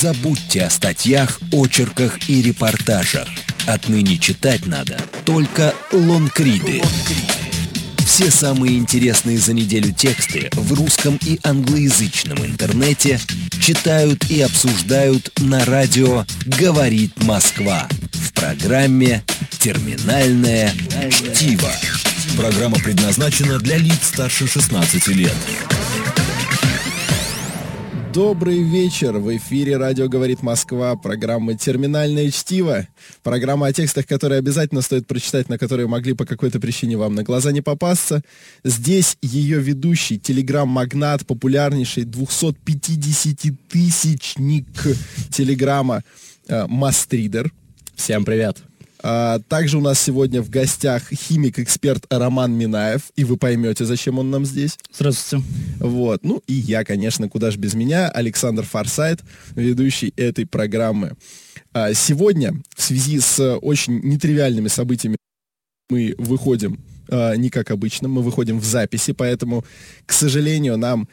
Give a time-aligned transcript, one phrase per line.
[0.00, 3.28] Забудьте о статьях, очерках и репортажах.
[3.66, 6.80] Отныне читать надо только лонгриды.
[8.06, 13.20] Все самые интересные за неделю тексты в русском и англоязычном интернете
[13.60, 19.22] читают и обсуждают на радио «Говорит Москва» в программе
[19.58, 20.72] «Терминальное
[21.10, 21.70] чтиво».
[22.38, 25.36] Программа предназначена для лиц старше 16 лет.
[28.12, 29.18] Добрый вечер!
[29.18, 32.88] В эфире радио «Говорит Москва», программа «Терминальное чтиво».
[33.22, 37.22] Программа о текстах, которые обязательно стоит прочитать, на которые могли по какой-то причине вам на
[37.22, 38.22] глаза не попасться.
[38.64, 44.66] Здесь ее ведущий, телеграм-магнат, популярнейший 250-тысячник
[45.30, 46.02] телеграмма
[46.48, 47.52] э, Мастридер.
[47.94, 48.69] Всем привет!
[49.02, 54.30] А, также у нас сегодня в гостях химик-эксперт Роман Минаев, и вы поймете, зачем он
[54.30, 54.78] нам здесь.
[54.92, 55.44] Здравствуйте.
[55.78, 56.24] Вот.
[56.24, 59.20] Ну и я, конечно, куда ж без меня, Александр Форсайт,
[59.54, 61.16] ведущий этой программы.
[61.72, 65.16] А, сегодня, в связи с очень нетривиальными событиями,
[65.88, 69.64] мы выходим а, не как обычно, мы выходим в записи, поэтому,
[70.06, 71.08] к сожалению, нам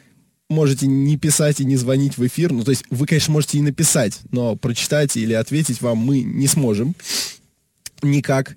[0.50, 2.52] можете не писать и не звонить в эфир.
[2.52, 6.46] Ну, то есть вы, конечно, можете и написать, но прочитать или ответить вам мы не
[6.46, 6.94] сможем
[8.02, 8.56] никак.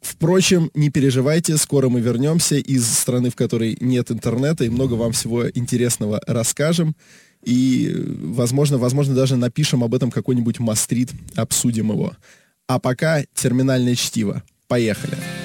[0.00, 5.12] Впрочем, не переживайте, скоро мы вернемся из страны, в которой нет интернета, и много вам
[5.12, 6.96] всего интересного расскажем.
[7.44, 12.12] И, возможно, возможно, даже напишем об этом какой-нибудь мастрит, обсудим его.
[12.66, 14.42] А пока терминальное чтиво.
[14.68, 15.16] Поехали.
[15.16, 15.39] Come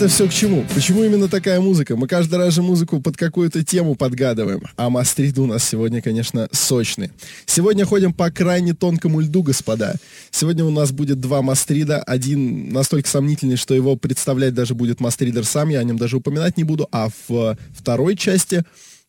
[0.00, 0.64] Это все к чему?
[0.74, 1.94] Почему именно такая музыка?
[1.94, 4.62] Мы каждый раз же музыку под какую-то тему подгадываем.
[4.76, 7.10] А мастриды у нас сегодня, конечно, сочные.
[7.44, 9.96] Сегодня ходим по крайне тонкому льду, господа.
[10.30, 12.02] Сегодня у нас будет два мастрида.
[12.02, 15.68] Один настолько сомнительный, что его представлять даже будет мастридер сам.
[15.68, 16.88] Я о нем даже упоминать не буду.
[16.90, 18.64] А в второй части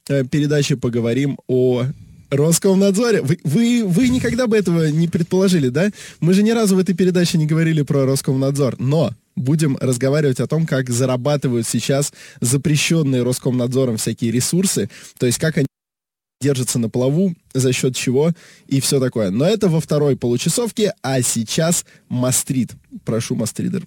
[0.10, 1.86] э, передачи поговорим о
[2.32, 3.22] Роскомнадзоре.
[3.22, 5.92] Вы, вы, вы никогда бы этого не предположили, да?
[6.22, 8.80] Мы же ни разу в этой передаче не говорили про Роскомнадзор.
[8.80, 15.58] Но будем разговаривать о том, как зарабатывают сейчас запрещенные Роскомнадзором всякие ресурсы, то есть как
[15.58, 15.68] они
[16.42, 18.32] держатся на плаву, за счет чего
[18.68, 19.30] и все такое.
[19.30, 22.72] Но это во второй получасовке, а сейчас Мастрид.
[23.06, 23.86] Прошу, Мастридер.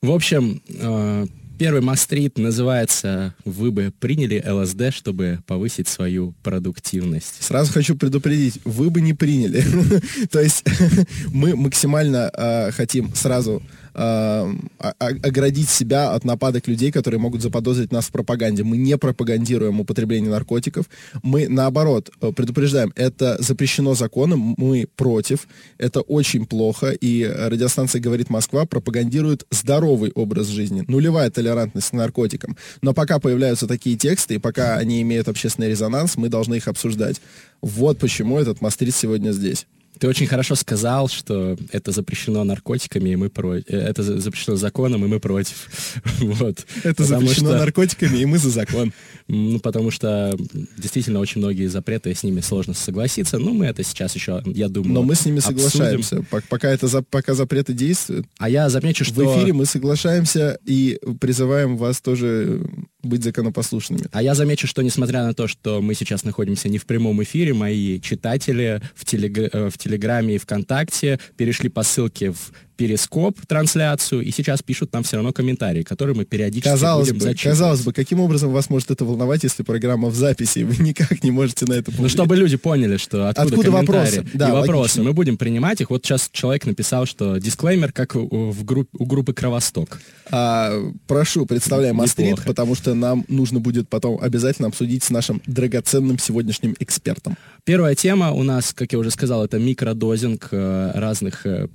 [0.00, 1.26] В общем, э,
[1.58, 7.42] первый мастрит называется «Вы бы приняли ЛСД, чтобы повысить свою продуктивность».
[7.42, 9.64] Сразу хочу предупредить, вы бы не приняли.
[10.30, 10.64] То есть
[11.26, 13.62] мы максимально э, хотим сразу
[13.98, 18.62] о- о- оградить себя от нападок людей, которые могут заподозрить нас в пропаганде.
[18.62, 20.86] Мы не пропагандируем употребление наркотиков.
[21.22, 25.48] Мы, наоборот, э, предупреждаем, это запрещено законом, мы против.
[25.78, 26.90] Это очень плохо.
[26.90, 30.84] И радиостанция «Говорит Москва» пропагандирует здоровый образ жизни.
[30.88, 32.56] Нулевая толерантность к наркотикам.
[32.82, 37.20] Но пока появляются такие тексты, и пока они имеют общественный резонанс, мы должны их обсуждать.
[37.60, 39.66] Вот почему этот мастрит сегодня здесь.
[39.98, 43.68] Ты очень хорошо сказал, что это запрещено наркотиками, и мы против.
[43.68, 45.68] Это за- запрещено законом, и мы против.
[46.20, 46.64] Вот.
[46.84, 48.92] Это Потому запрещено что- наркотиками, и мы за закон.
[49.30, 50.34] Ну, потому что
[50.78, 53.38] действительно очень многие запреты, с ними сложно согласиться.
[53.38, 55.58] Ну, мы это сейчас еще, я думаю, Но мы с ними обсудим.
[55.58, 56.16] соглашаемся.
[56.30, 59.28] Пок- Пока, это, за- пока запреты действуют, А я замечу, что...
[59.28, 62.62] в эфире мы соглашаемся и призываем вас тоже
[63.08, 64.06] быть законопослушными.
[64.12, 67.54] А я замечу, что несмотря на то, что мы сейчас находимся не в прямом эфире,
[67.54, 74.22] мои читатели в, телег- э, в Телеграме и ВКонтакте перешли по ссылке в Перископ трансляцию
[74.22, 77.58] и сейчас пишут нам все равно комментарии, которые мы периодически Казалось будем бы, зачитывать.
[77.58, 81.24] казалось бы, каким образом вас может это волновать, если программа в записи, и вы никак
[81.24, 84.24] не можете на это Ну, чтобы люди поняли, что откуда, Откуда вопросы?
[84.32, 84.78] Да, и вопросы.
[84.78, 85.02] логично.
[85.02, 85.90] Мы будем принимать их.
[85.90, 90.00] Вот сейчас человек написал, что дисклеймер, как у, в групп- у группы Кровосток.
[90.30, 90.72] А,
[91.08, 92.42] прошу, представляем Неплохо.
[92.46, 97.36] потому что нам нужно будет потом обязательно обсудить с нашим драгоценным сегодняшним экспертом.
[97.64, 101.66] Первая тема у нас, как я уже сказал, это микродозинг э, разных э,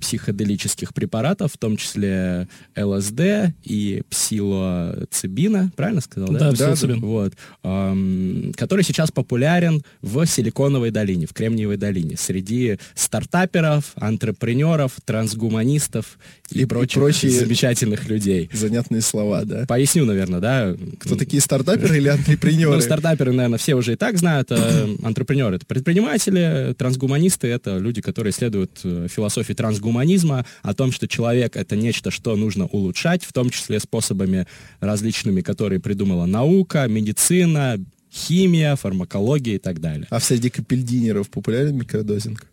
[0.94, 3.20] психоделических препаратов, в том числе ЛСД
[3.64, 6.28] и псилоцибина, правильно сказал?
[6.30, 7.00] Да, Да, псилоцибин.
[7.00, 7.32] Вот.
[7.62, 16.18] Ам, который сейчас популярен в Силиконовой долине, в Кремниевой долине, среди стартаперов, антрепренеров, трансгуманистов
[16.50, 18.48] и, И- и прочих прочие- замечательных людей.
[18.52, 19.66] Занятные слова, да?
[19.66, 22.74] Поясню, наверное, да, Кто такие стартаперы или антрепренеры?
[22.74, 24.50] Ну, стартаперы, наверное, все уже и так знают.
[24.52, 31.08] А антрепренеры— это предприниматели, трансгуманисты— это люди, которые следуют э, философии трансгуманизма, о том, что
[31.08, 34.46] человек— это нечто, что нужно улучшать, в том числе способами
[34.80, 37.78] различными, которые придумала наука, медицина,
[38.12, 40.06] химия, фармакология и так далее.
[40.10, 42.46] А среди капельдинеров популярен микродозинг?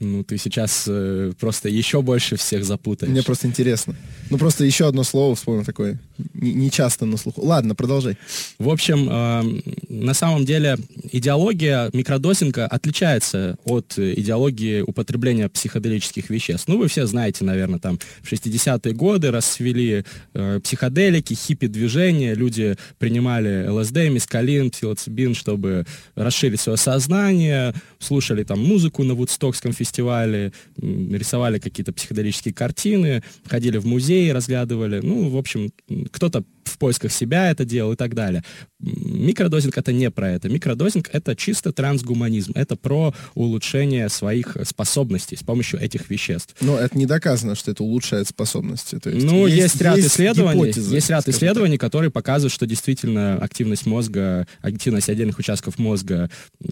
[0.00, 3.12] Ну, ты сейчас э, просто еще больше всех запутаешь.
[3.12, 3.94] Мне просто интересно.
[4.28, 6.00] Ну, просто еще одно слово вспомнил такое.
[6.34, 7.42] Не, не часто на слуху.
[7.46, 8.18] Ладно, продолжай.
[8.58, 10.78] В общем, э, на самом деле
[11.12, 16.66] идеология микродозинга отличается от идеологии употребления психоделических веществ.
[16.66, 20.04] Ну, вы все знаете, наверное, там в 60-е годы расцвели
[20.34, 25.86] э, психоделики, хиппи-движения, люди принимали ЛСД, мискалин, псилоцибин, чтобы
[26.16, 27.74] расширить свое сознание,
[28.04, 35.00] слушали там музыку на Вудстокском фестивале, рисовали какие-то психоделические картины, ходили в музеи, разглядывали.
[35.02, 35.70] Ну, в общем,
[36.12, 38.42] кто-то в поисках себя это делал и так далее.
[38.80, 40.48] Микродозинг это не про это.
[40.48, 42.52] Микродозинг это чисто трансгуманизм.
[42.54, 46.54] Это про улучшение своих способностей с помощью этих веществ.
[46.60, 48.98] Но это не доказано, что это улучшает способности.
[48.98, 51.80] То есть ну, есть, есть ряд есть исследований, гипотезы, есть ряд исследований, так.
[51.80, 56.30] которые показывают, что действительно активность мозга, активность отдельных участков мозга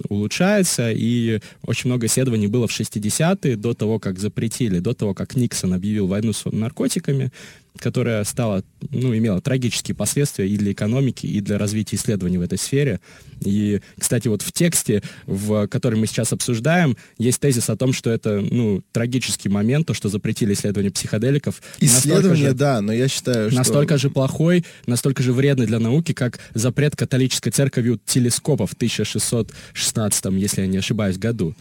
[0.08, 5.36] улучшается, и очень много исследований было в 60-е, до того, как запретили, до того, как
[5.36, 7.32] Никсон объявил войну с наркотиками,
[7.78, 12.58] которая стала, ну, имела трагические последствия и для экономики, и для развития исследований в этой
[12.58, 13.00] сфере.
[13.40, 18.10] И, кстати, вот в тексте, в который мы сейчас обсуждаем, есть тезис о том, что
[18.10, 21.62] это, ну, трагический момент, то, что запретили исследование психоделиков.
[21.80, 23.58] Исследование, же, да, но я считаю, что...
[23.58, 30.24] Настолько же плохой, настолько же вредный для науки, как запрет католической церковью телескопов в 1616,
[30.32, 31.54] если я не ошибаюсь, году.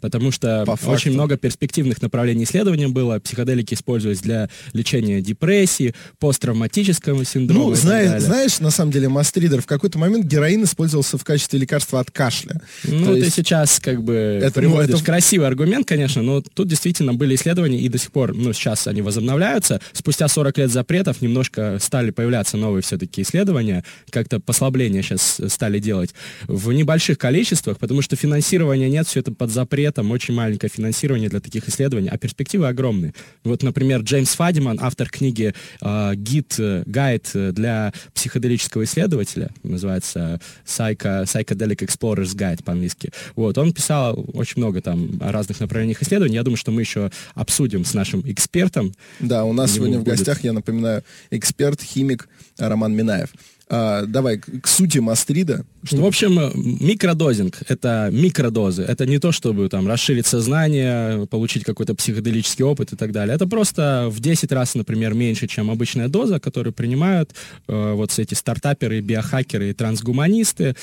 [0.00, 1.10] Потому что По очень факту.
[1.12, 3.18] много перспективных направлений исследования было.
[3.18, 7.70] Психоделики использовались для лечения депрессии, посттравматического синдрома.
[7.70, 12.00] Ну, знаешь, знаешь, на самом деле, Мастридер, в какой-то момент героин использовался в качестве лекарства
[12.00, 12.60] от кашля.
[12.84, 13.34] Ну, То ты есть...
[13.34, 15.04] сейчас как бы это, приводишь ну, это...
[15.04, 19.02] красивый аргумент, конечно, но тут действительно были исследования, и до сих пор, ну, сейчас они
[19.02, 19.80] возобновляются.
[19.92, 26.14] Спустя 40 лет запретов немножко стали появляться новые все-таки исследования, как-то послабления сейчас стали делать
[26.46, 31.28] в небольших количествах, потому что финансирования нет, все это под запрет этом очень маленькое финансирование
[31.28, 33.14] для таких исследований, а перспективы огромные.
[33.44, 41.86] Вот, например, Джеймс Фадиман, автор книги э, «Гид, гайд для психоделического исследователя», называется Psycho, «Psychedelic
[41.86, 43.10] Explorer's Guide» по-английски.
[43.34, 46.36] Вот, он писал очень много там разных направлениях исследований.
[46.36, 48.92] Я думаю, что мы еще обсудим с нашим экспертом.
[49.20, 50.06] Да, у нас сегодня будет...
[50.06, 52.28] в гостях, я напоминаю, эксперт, химик
[52.58, 53.30] Роман Минаев.
[53.68, 55.64] А, давай к сути Мастрида.
[55.82, 55.96] Что...
[55.96, 58.82] В общем, микродозинг— это микродозы.
[58.82, 63.34] Это не то, чтобы там расширить сознание, получить какой-то психоделический опыт и так далее.
[63.34, 67.34] Это просто в 10 раз, например, меньше, чем обычная доза, которую принимают
[67.66, 70.76] э, вот эти стартаперы, биохакеры и трансгуманисты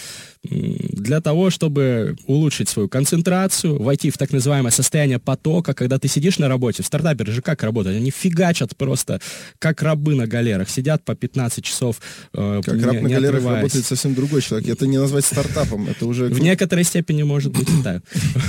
[0.44, 6.38] для того, чтобы улучшить свою концентрацию, войти в так называемое состояние потока, когда ты сидишь
[6.38, 6.84] на работе.
[6.84, 7.98] Стартаперы же как работают?
[7.98, 9.22] Они фигачат просто,
[9.60, 10.70] как рабы на галерах.
[10.70, 12.02] Сидят по 15 часов
[12.34, 14.70] э, Как не, раб на галерах работает совсем другой человек.
[14.70, 15.88] Это не назвать стартапом.
[15.88, 16.26] Это уже...
[16.26, 18.04] В некоторой степени может быть и так.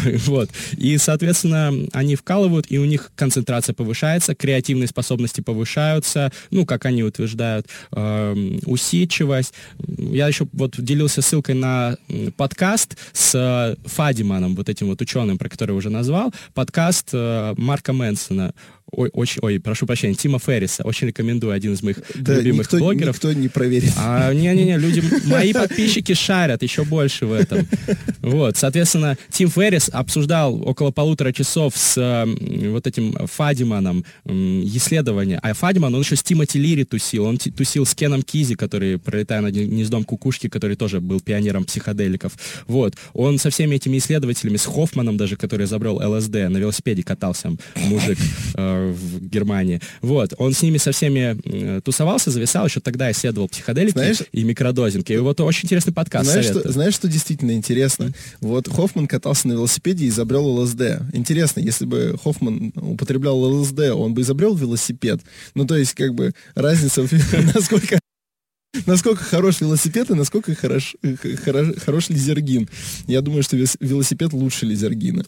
[0.27, 0.51] Вот.
[0.77, 7.03] И, соответственно, они вкалывают, и у них концентрация повышается, креативные способности повышаются, ну, как они
[7.03, 9.55] утверждают, эм, усидчивость.
[9.87, 11.97] Я еще вот делился ссылкой на
[12.37, 17.93] подкаст с э, Фадиманом, вот этим вот ученым, про который уже назвал, подкаст э, Марка
[17.93, 18.55] Мэнсона
[18.91, 20.85] ой, очень, ой, прошу прощения, Тима Ферриса.
[20.85, 23.17] Очень рекомендую, один из моих да, любимых никто, блогеров.
[23.17, 23.93] Никто не проверит.
[23.97, 27.67] А, не-не-не, люди, мои подписчики шарят еще больше в этом.
[28.21, 35.39] Вот, соответственно, Тим Феррис обсуждал около полутора часов с э, вот этим Фадиманом э, исследования.
[35.43, 37.25] А Фадиман, он еще с Тимоти Лири тусил.
[37.25, 42.33] Он тусил с Кеном Кизи, который, пролетая над гнездом кукушки, который тоже был пионером психоделиков.
[42.67, 42.95] Вот.
[43.13, 48.19] Он со всеми этими исследователями, с Хоффманом даже, который забрал ЛСД, на велосипеде катался мужик
[48.55, 49.81] э, в Германии.
[50.01, 54.45] Вот, он с ними со всеми э, тусовался, зависал, еще тогда исследовал психоделики знаешь, и
[54.45, 55.11] микродозинг.
[55.11, 56.31] И вот очень интересный подкаст.
[56.31, 58.13] Знаешь, что, знаешь, что действительно интересно?
[58.41, 61.03] Вот Хоффман катался на велосипеде и изобрел ЛСД.
[61.13, 65.21] Интересно, если бы Хоффман употреблял ЛСД, он бы изобрел велосипед.
[65.55, 67.03] Ну, то есть, как бы, разница,
[67.55, 67.99] насколько
[68.87, 70.97] насколько хорош велосипед и насколько хорош,
[71.45, 72.69] хорош, хорош лизергин.
[73.07, 75.25] Я думаю, что велосипед лучше лизергина.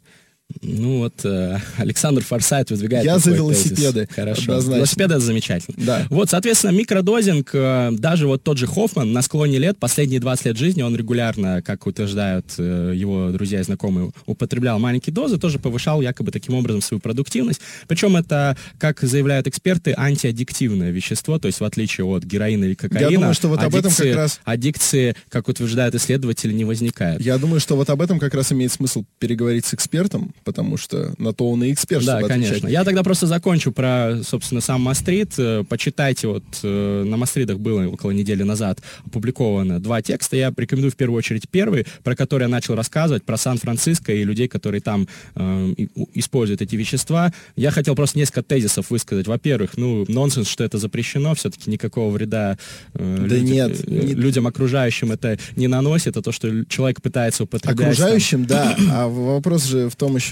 [0.62, 4.14] Ну вот э, Александр Форсайт выдвигает Я за велосипеды, тезис.
[4.14, 4.42] Хорошо.
[4.42, 4.76] однозначно.
[4.76, 5.76] Велосипеды это замечательно.
[5.78, 6.06] Да.
[6.08, 10.56] Вот, соответственно, микродозинг, э, даже вот тот же Хоффман на склоне лет, последние 20 лет
[10.56, 16.00] жизни, он регулярно, как утверждают э, его друзья и знакомые, употреблял маленькие дозы, тоже повышал
[16.00, 17.60] якобы таким образом свою продуктивность.
[17.88, 23.10] Причем это, как заявляют эксперты, антиаддиктивное вещество, то есть в отличие от героина или кокаина,
[23.10, 27.20] думаю, что вот об этом аддикции- как раз- аддикции, как утверждают исследователи, не возникает.
[27.20, 31.14] Я думаю, что вот об этом как раз имеет смысл переговорить с экспертом, потому что
[31.18, 32.56] на то он и эксперт, Да, конечно.
[32.56, 32.70] отвечать.
[32.72, 35.34] Я тогда просто закончу про, собственно, сам Мастрит.
[35.38, 40.36] Э, Почитайте, вот э, на Мастридах было около недели назад опубликовано два текста.
[40.36, 44.48] Я рекомендую в первую очередь первый, про который я начал рассказывать, про Сан-Франциско и людей,
[44.48, 45.74] которые там э,
[46.14, 47.32] используют эти вещества.
[47.56, 49.26] Я хотел просто несколько тезисов высказать.
[49.26, 52.58] Во-первых, ну, нонсенс, что это запрещено, все-таки никакого вреда
[52.94, 57.02] э, Да людям- нет, э, не- людям окружающим это не наносит, а то, что человек
[57.02, 57.78] пытается употреблять.
[57.78, 57.86] там.
[58.04, 60.25] Окружающим, да, а вопрос же в том еще...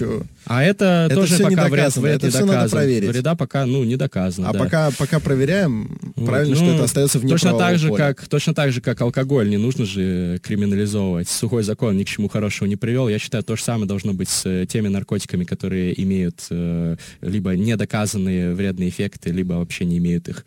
[0.47, 2.81] А это, Это тоже пока вряд, доказано, вряд это не всё надо доказано.
[2.81, 3.09] проверить.
[3.09, 4.59] Вреда пока, ну, не доказано, А да.
[4.59, 7.97] пока, пока проверяем, Вот, правильно, что ну, это остается вне точно так же, поля.
[8.13, 11.29] как Точно так же, как алкоголь, не нужно же криминализовывать.
[11.29, 13.07] Сухой закон ни к чему хорошему не привел.
[13.09, 17.51] Я считаю, то же самое должно быть с э, теми наркотиками, которые имеют э, либо
[17.55, 20.45] недоказанные вредные эффекты, либо вообще не имеют их.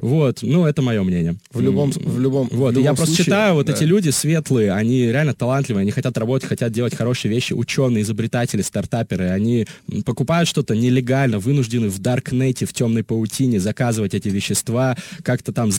[0.00, 1.36] Вот, ну, это мое мнение.
[1.52, 3.72] В любом, в любом, в Вот, и любом я просто случае, считаю, вот да.
[3.72, 8.61] эти люди светлые, они реально талантливые, они хотят работать, хотят делать хорошие вещи, ученые, изобретатели,
[8.62, 9.66] стартаперы, они
[10.04, 15.72] покупают что-то нелегально, вынуждены в даркнете, в темной паутине заказывать эти вещества, как-то там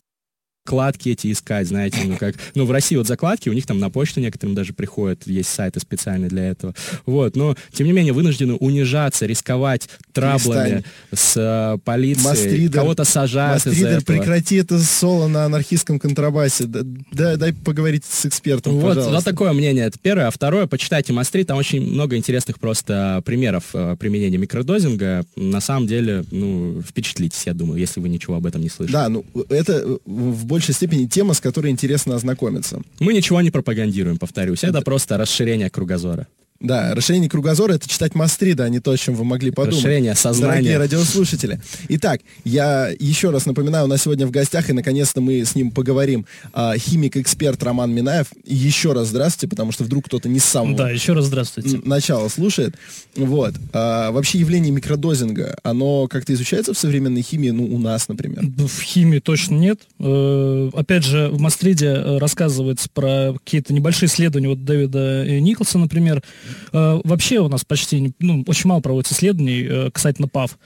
[0.66, 3.90] закладки эти искать, знаете, ну как, ну в России вот закладки, у них там на
[3.90, 6.74] почту некоторым даже приходят, есть сайты специальные для этого,
[7.06, 13.66] вот, но тем не менее вынуждены унижаться, рисковать траблами с э, полицией, Мастридер, кого-то сажают
[13.66, 14.18] Мастридер, этого.
[14.18, 16.66] прекрати это соло на анархистском контрабасе.
[16.66, 16.80] Да,
[17.12, 19.16] да- дай поговорить с экспертом, Вот, пожалуйста.
[19.16, 19.86] вот такое мнение.
[19.86, 20.28] Это первое.
[20.28, 25.26] А второе, почитайте Мастрит, там очень много интересных просто примеров э, применения микродозинга.
[25.36, 28.94] На самом деле, ну, впечатлитесь, я думаю, если вы ничего об этом не слышали.
[28.94, 32.80] Да, ну это э, в большей степени тема, с которой интересно ознакомиться.
[33.00, 34.64] Мы ничего не пропагандируем, повторюсь.
[34.64, 36.28] Это просто расширение кругозора.
[36.64, 39.76] Да, расширение кругозора— это читать Мастрида, а не то, о чем вы могли подумать.
[39.84, 40.54] Расширение сознания.
[40.54, 41.60] Дорогие радиослушатели.
[41.90, 45.72] Итак, я еще раз напоминаю, у нас сегодня в гостях, и наконец-то мы с ним
[45.72, 48.28] поговорим, а, химик-эксперт Роман Минаев.
[48.46, 51.76] И еще раз здравствуйте, потому что вдруг кто-то не с самого Да, еще раз здравствуйте.
[51.76, 52.76] н- начала слушает.
[53.18, 53.54] Вот.
[53.74, 58.42] А, вообще явление микродозинга, оно как-то изучается в современной химии, ну, у нас, например?
[58.42, 59.82] В химии точно нет.
[60.00, 65.78] Э, Опять же, в Мастриде э, рассказывается про какие-то небольшие исследования вот Дэвида э, Николса,
[65.78, 66.24] например.
[66.72, 70.58] Э, Вообще у нас почти, ну, очень мало проводится исследований э, касательно ПАВ.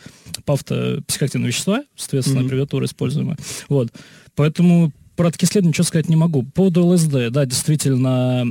[0.46, 2.48] ПАВ это психоактивные вещества, соответственно, Мгм.
[2.48, 3.38] аббревиатура используемая.
[3.70, 3.90] Вот.
[4.36, 6.44] Поэтому про такие исследования ничего сказать не могу.
[6.44, 8.46] По поводу ЛСД, да, действительно,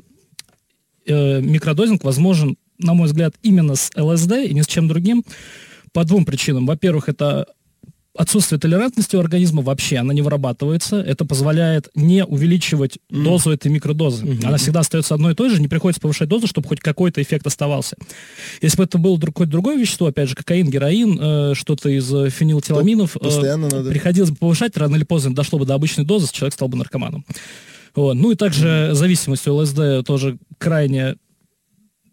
[1.06, 5.24] э, микродозинг возможен, на мой взгляд, именно с ЛСД и ни с чем другим
[5.92, 6.66] по двум причинам.
[6.66, 7.46] Во-первых, это
[8.16, 10.96] отсутствие толерантности у организма вообще, она не вырабатывается.
[10.96, 14.38] Это позволяет не увеличивать дозу этой микродозы.
[14.44, 17.46] Она всегда остается одной и той же, не приходится повышать дозу, чтобы хоть какой-то эффект
[17.46, 17.96] оставался.
[18.60, 22.30] Если бы это было какое-то другое вещество, опять же, кокаин, героин, э, что-то из э,
[22.30, 23.90] фенилтиламинов, э, Постоянно надо...
[23.90, 27.24] приходилось бы повышать, рано или поздно дошло бы до обычной дозы, человек стал бы наркоманом.
[27.94, 28.14] Вот.
[28.14, 31.16] Ну и также зависимость у ЛСД тоже крайне...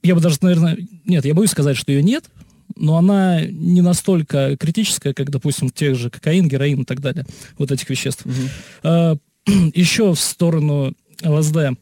[0.02, 0.78] Я бы даже, наверное...
[1.06, 2.26] Нет, я боюсь сказать, что ее нет,
[2.76, 7.26] но она не настолько критическая, как, допустим, тех же кокаин, героин и так далее.
[7.58, 8.26] Вот этих веществ.
[8.84, 9.16] А,
[9.74, 10.94] Еще в сторону
[11.24, 11.78] ЛСД,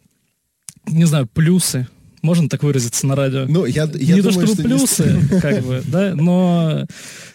[0.88, 1.88] не знаю, плюсы.
[2.22, 3.46] Можно так выразиться на радио?
[3.48, 6.86] Ну, я, я не думаю, то чтобы что не плюсы, как бы, да, но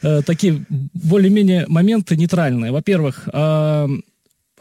[0.03, 2.71] э, такие более-менее моменты нейтральные.
[2.71, 3.89] Во-первых, э,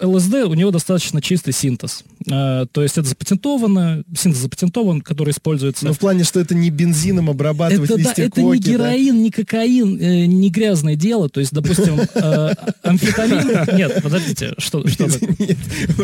[0.02, 2.04] ЛСД, у него достаточно чистый синтез.
[2.30, 5.86] Э, то есть это запатентовано, синтез запатентован, который используется...
[5.86, 8.72] Ну, в плане, что это не бензином обрабатывать это, да, листья это коки, не да?
[8.72, 11.30] героин, не кокаин, э, не грязное дело.
[11.30, 12.54] То есть, допустим, э,
[12.84, 13.78] амфетамин...
[13.78, 15.36] Нет, подождите, что, что такое?
[15.40, 15.58] Нет,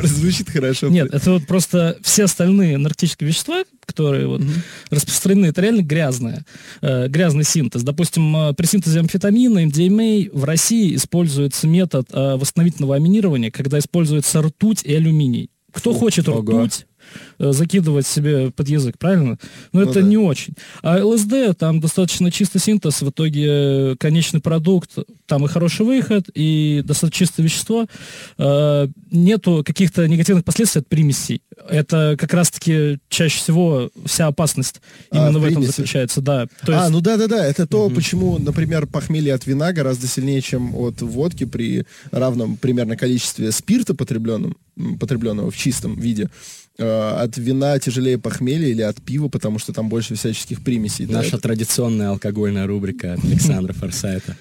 [0.03, 0.89] звучит хорошо.
[0.89, 4.41] Нет, это вот просто все остальные наркотические вещества, которые вот
[4.89, 6.45] распространены, это реально грязное,
[6.81, 7.83] э, грязный синтез.
[7.83, 14.41] Допустим, э, при синтезе амфетамина, МДМА в России используется метод э, восстановительного аминирования, когда используется
[14.41, 15.49] ртуть и алюминий.
[15.71, 16.41] Кто Фу, хочет ого.
[16.41, 16.85] ртуть,
[17.39, 19.37] закидывать себе под язык, правильно?
[19.71, 20.01] Но Ну это да.
[20.01, 20.53] не очень.
[20.81, 24.91] А ЛСД, там достаточно чистый синтез, в итоге э, конечный продукт,
[25.25, 27.87] там и хороший выход, и достаточно чистое вещество.
[28.37, 31.41] Э, Нету каких-то негативных последствий от примесей.
[31.69, 36.47] Это как раз-таки чаще всего вся опасность А, именно в этом заключается, да.
[36.65, 37.45] То а, есть- ну да, да, да.
[37.45, 42.95] Это то, почему, например, похмелье от вина гораздо сильнее, чем от водки при равном примерно
[42.95, 44.55] количестве спирта потребленном,
[44.99, 46.29] потребленного в чистом виде.
[46.77, 51.05] Э, от вина тяжелее похмелья или от пива, потому что там больше всяческих примесей.
[51.05, 54.35] да, Наша это- традиционная алкогольная рубрика от Александра Форсайта.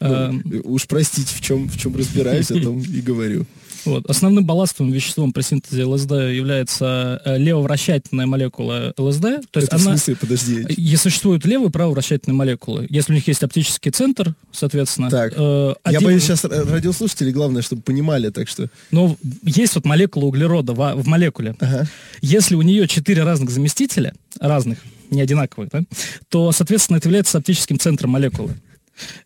[0.00, 3.46] Ну, уж простите, в чем, в чем разбираюсь, о том и говорю.
[3.84, 4.08] Вот.
[4.10, 9.22] Основным балластовым веществом при синтезе ЛСД является э, левовращательная молекула ЛСД.
[9.50, 10.60] То есть Это в она, смысле, подожди.
[10.62, 12.86] и существуют левые и правовращательные молекулы.
[12.90, 17.62] Если у них есть оптический центр, соответственно, Так, э, Я один- боюсь, сейчас радиослушатели, главное,
[17.62, 18.68] чтобы понимали, так что...
[18.90, 21.54] но есть вот молекула углерода в, в молекуле.
[21.60, 21.86] Ага.
[22.20, 24.78] Если у нее четыре разных заместителя, разных,
[25.10, 25.82] не одинаковых, да,
[26.28, 28.54] то, соответственно, это является оптическим центром молекулы.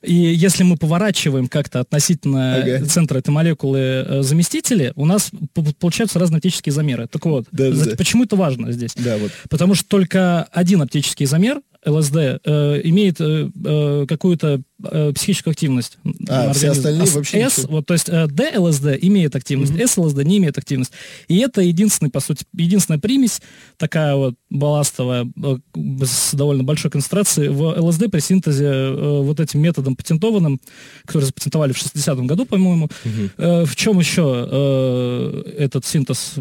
[0.02, 2.85] И если мы поворачиваем как-то относительно Ага.
[2.87, 5.31] центра этой молекулы э, заместители, у нас
[5.79, 7.07] получаются разные оптические замеры.
[7.09, 7.76] Так вот, Да-да-да.
[7.91, 8.93] за- почему это важно здесь?
[8.97, 9.31] Да, вот.
[9.49, 15.99] Потому что только один оптический замер, ЛСД, э, имеет э, э, какую-то э, психическую активность.
[16.29, 16.71] А, на все организм.
[16.79, 17.73] остальные с- вообще S, ничего.
[17.73, 20.93] вот, то есть э, ДЛСД имеет активность, СЛСД не имеет активность.
[21.29, 23.41] И это единственный, по сути, единственная примесь,
[23.79, 25.57] такая вот балластовая, э,
[26.05, 30.61] с довольно большой концентрацией в ЛСД при синтезе э, вот этим методом патентованным,
[31.05, 32.89] который запатентовали в 60-м году, по-моему.
[33.39, 36.35] Э, в чем еще э, этот синтез,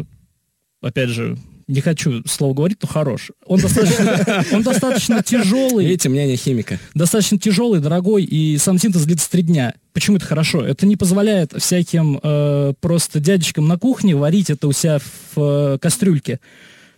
[0.80, 1.36] опять же,
[1.72, 3.30] не хочу слово говорить, но хорош.
[3.46, 6.78] Он достаточно, он достаточно тяжелый, Видите, мнение химика.
[6.94, 9.74] достаточно тяжелый, дорогой, и сам синтез длится три дня.
[9.92, 10.64] Почему это хорошо?
[10.64, 14.98] Это не позволяет всяким э, просто дядечкам на кухне варить это у себя
[15.34, 16.40] в э, кастрюльке.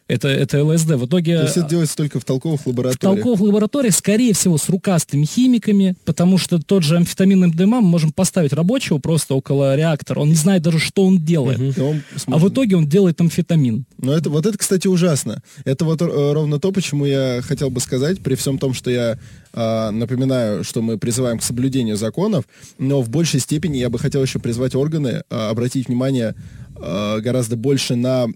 [0.07, 0.91] Это, это ЛСД.
[0.91, 1.39] В итоге...
[1.39, 3.01] То есть это делается только в толковых В лабораториях.
[3.01, 8.13] толковых лабораториях, скорее всего, с рукастыми химиками, потому что тот же амфетамин МДМА мы можем
[8.13, 10.21] поставить рабочего просто около реактора.
[10.21, 11.79] Он не знает даже, что он делает.
[11.79, 13.87] Он А в итоге он делает амфетамин.
[13.97, 15.43] Но это, вот это, кстати, ужасно.
[15.65, 19.19] Это вот э, ровно то, почему я хотел бы сказать, при всем том, что я
[19.55, 22.45] э, напоминаю, что мы призываем к соблюдению законов,
[22.79, 26.35] но в большей степени я бы хотел еще призвать органы э, обратить внимание
[26.77, 28.27] э, гораздо больше на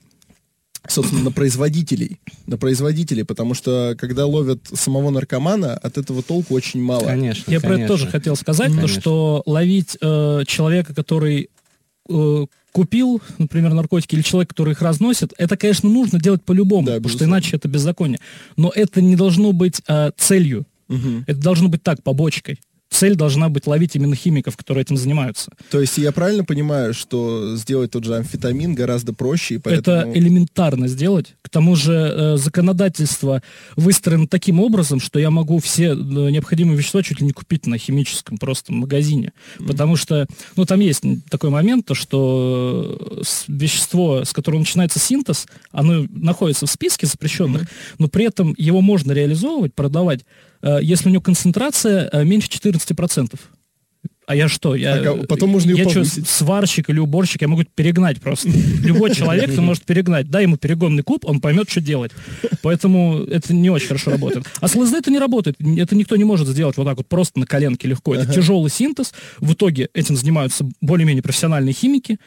[0.88, 6.82] собственно, на производителей, на производителей, потому что когда ловят самого наркомана, от этого толку очень
[6.82, 7.04] мало.
[7.04, 7.96] Конечно, Я про это конечно.
[7.96, 9.00] тоже хотел сказать, то, Конечно.
[9.00, 11.50] что ловить э, человека, который
[12.08, 16.94] э, купил, например, наркотики, или человек, который их разносит, это, конечно, нужно делать по-любому, Да,
[16.94, 18.20] потому что иначе это беззаконие.
[18.56, 20.66] Но это не должно быть э, целью.
[20.88, 21.24] Мгм.
[21.26, 22.60] Это должно быть так, побочкой.
[22.90, 25.50] Цель должна быть ловить именно химиков, которые этим занимаются.
[25.70, 30.10] То есть я правильно понимаю, что сделать тот же амфетамин гораздо проще, и поэтому...
[30.10, 31.34] Это элементарно сделать.
[31.42, 33.42] К тому же э, законодательство
[33.76, 37.76] выстроено таким образом, что я могу все э, необходимые вещества чуть ли не купить на
[37.76, 39.32] химическом просто магазине.
[39.66, 45.46] Потому что, ну, там есть такой момент, то, что э, вещество, с которого начинается синтез,
[45.72, 50.24] оно находится в списке запрещенных, но при этом его можно реализовывать, продавать,
[50.62, 53.38] если у него концентрация э, меньше 14%.
[54.28, 54.74] А я что?
[54.74, 58.50] Я, А потом можно я что, сварщик или уборщик, я могу перегнать просто.
[58.82, 60.28] Любой человек ты может перегнать.
[60.28, 62.12] Дай ему перегонный клуб, он поймет, что делать.
[62.60, 64.44] Поэтому это не очень хорошо работает.
[64.60, 65.56] А с ЛСД это не работает.
[65.78, 68.14] Это никто не может сделать вот так вот просто на коленке легко.
[68.14, 69.14] Это тяжелый синтез.
[69.38, 72.18] В итоге этим занимаются более-менее профессиональные химики.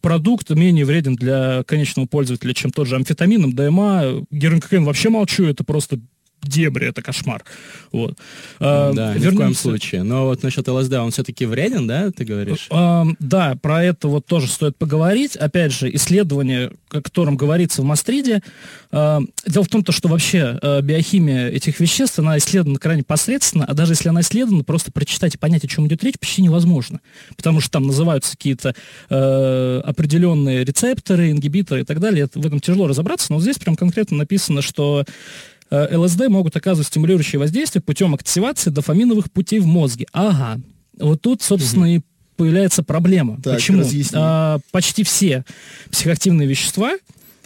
[0.00, 4.26] Продукт менее вреден для конечного пользователя, чем тот же амфетамин, МДМА.
[4.30, 5.98] Героин, вообще молчу, это просто
[6.42, 7.44] дебри, это кошмар.
[7.92, 8.16] Вот.
[8.60, 10.02] А, Да, ни в коем вернемся- случае.
[10.02, 12.68] Но вот насчет ЛСД, он все-таки вреден, да, ты говоришь?
[12.70, 15.36] Эм, да, про это вот тоже стоит поговорить.
[15.36, 18.42] Опять же, исследование, о котором говорится в Мастриде.
[18.90, 23.64] эм, дело в том, то, что вообще э, биохимия этих веществ, она исследована крайне посредственно,
[23.66, 27.00] а даже если она исследована, просто прочитать и понять, о чем идет речь, почти невозможно.
[27.36, 28.74] Потому что там называются какие-то
[29.10, 32.24] э, определенные рецепторы, ингибиторы и так далее.
[32.24, 35.04] Это- в этом тяжело разобраться, но здесь прям конкретно написано, что
[35.70, 40.06] ЛСД могут оказывать стимулирующее воздействие путем активации дофаминовых путей в мозге.
[40.12, 40.60] Ага.
[40.98, 42.00] Вот тут, собственно, и
[42.36, 43.38] появляется проблема.
[43.42, 43.80] Так, Почему?
[43.80, 44.18] разъясни.
[44.20, 45.44] А, почти все
[45.90, 46.92] психоактивные вещества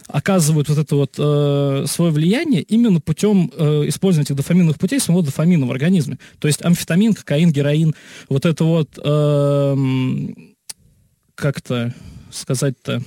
[0.07, 5.23] оказывают вот это вот э, свое влияние именно путем э, использования этих дофаминовых путей самого
[5.23, 6.19] дофамина в организме.
[6.39, 7.95] То есть амфетамин, кокаин, героин,
[8.29, 10.35] вот это вот эм,
[11.35, 11.93] как-то
[12.33, 13.01] сказать-то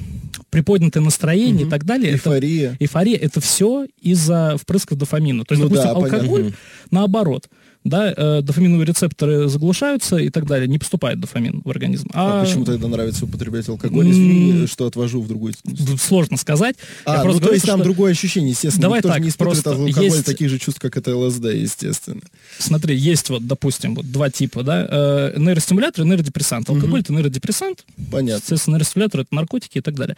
[0.50, 2.12] приподнятое настроение и так далее.
[2.12, 2.76] это- Эйфория.
[2.80, 5.44] эйфория это все из-за впрысков дофамина.
[5.44, 6.18] То есть, Ну допустим, да, понятно.
[6.18, 6.52] алкоголь,
[6.90, 7.48] наоборот,
[7.88, 12.08] да, э, дофаминовые рецепторы заглушаются и так далее, не поступает дофамин в организм.
[12.12, 14.10] А, А, почему тогда нравится употреблять алкоголь?
[14.10, 15.54] Извини, что отвожу в другую...
[15.98, 16.76] сложно сказать.
[17.04, 18.82] А, ну то есть там другое ощущение, естественно.
[18.82, 21.44] Давай Никто так, не испытывает просто от алкоголя есть- таких же чувств, как это ЛСД,
[21.54, 22.20] естественно.
[22.58, 26.68] Смотри, есть вот, допустим, вот два типа, да, э, нейростимулятор и нейродепрессант.
[26.68, 28.38] Алкоголь это нейродепрессант, Понятно.
[28.40, 30.16] Соответственно, нейростимулятор это наркотики и так далее.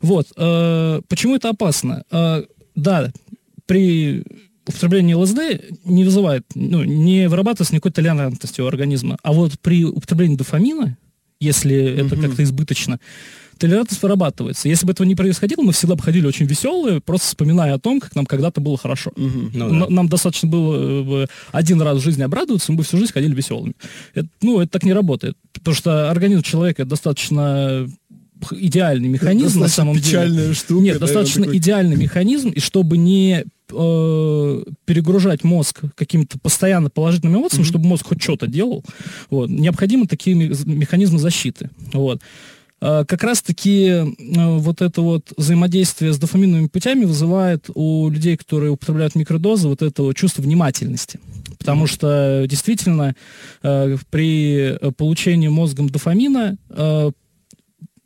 [0.00, 0.28] Вот.
[0.36, 2.04] э, почему это опасно?
[2.10, 2.42] Э,
[2.74, 3.12] да,
[3.66, 4.24] при
[4.70, 5.38] употреблении ЛСД
[5.84, 9.16] не вызывает, ну, не вырабатывается никакой толерантности у организма.
[9.22, 10.96] А вот при употреблении дофамина
[11.42, 12.22] если это Мгм.
[12.26, 13.00] как-то избыточно.
[13.56, 14.68] Толерантность вырабатывается.
[14.68, 17.98] Если бы этого не происходило, мы всегда бы ходили очень веселые, просто вспоминая о том,
[17.98, 19.10] как нам когда-то было хорошо.
[19.16, 19.50] Мгм.
[19.54, 19.86] Ну, Н- да.
[19.88, 23.72] Нам достаточно было э, один раз в жизни обрадоваться, мы бы всю жизнь ходили веселыми.
[24.14, 25.34] Это, ну, это так не работает.
[25.54, 27.88] Потому что организм человека достаточно
[28.52, 30.04] идеальный механизм на Достаточно самом деле.
[30.06, 30.82] печальная штука.
[30.82, 37.64] Нет, достаточно такой- идеальный механизм, и чтобы не э, перегружать мозг какими-то постоянно положительными эмоциями,
[37.64, 38.84] чтобы мозг хоть что-то делал,
[39.30, 41.70] вот, необходимы такие ме- механизмы защиты.
[41.92, 42.20] Вот.
[42.82, 44.04] Э, Как раз-таки э,
[44.58, 50.12] вот это вот взаимодействие с дофаминовыми путями вызывает у людей, которые употребляют микродозы, вот это
[50.14, 51.20] чувство внимательности.
[51.58, 53.14] Потому что действительно
[53.62, 57.10] э, при э, получении мозгом дофамина э,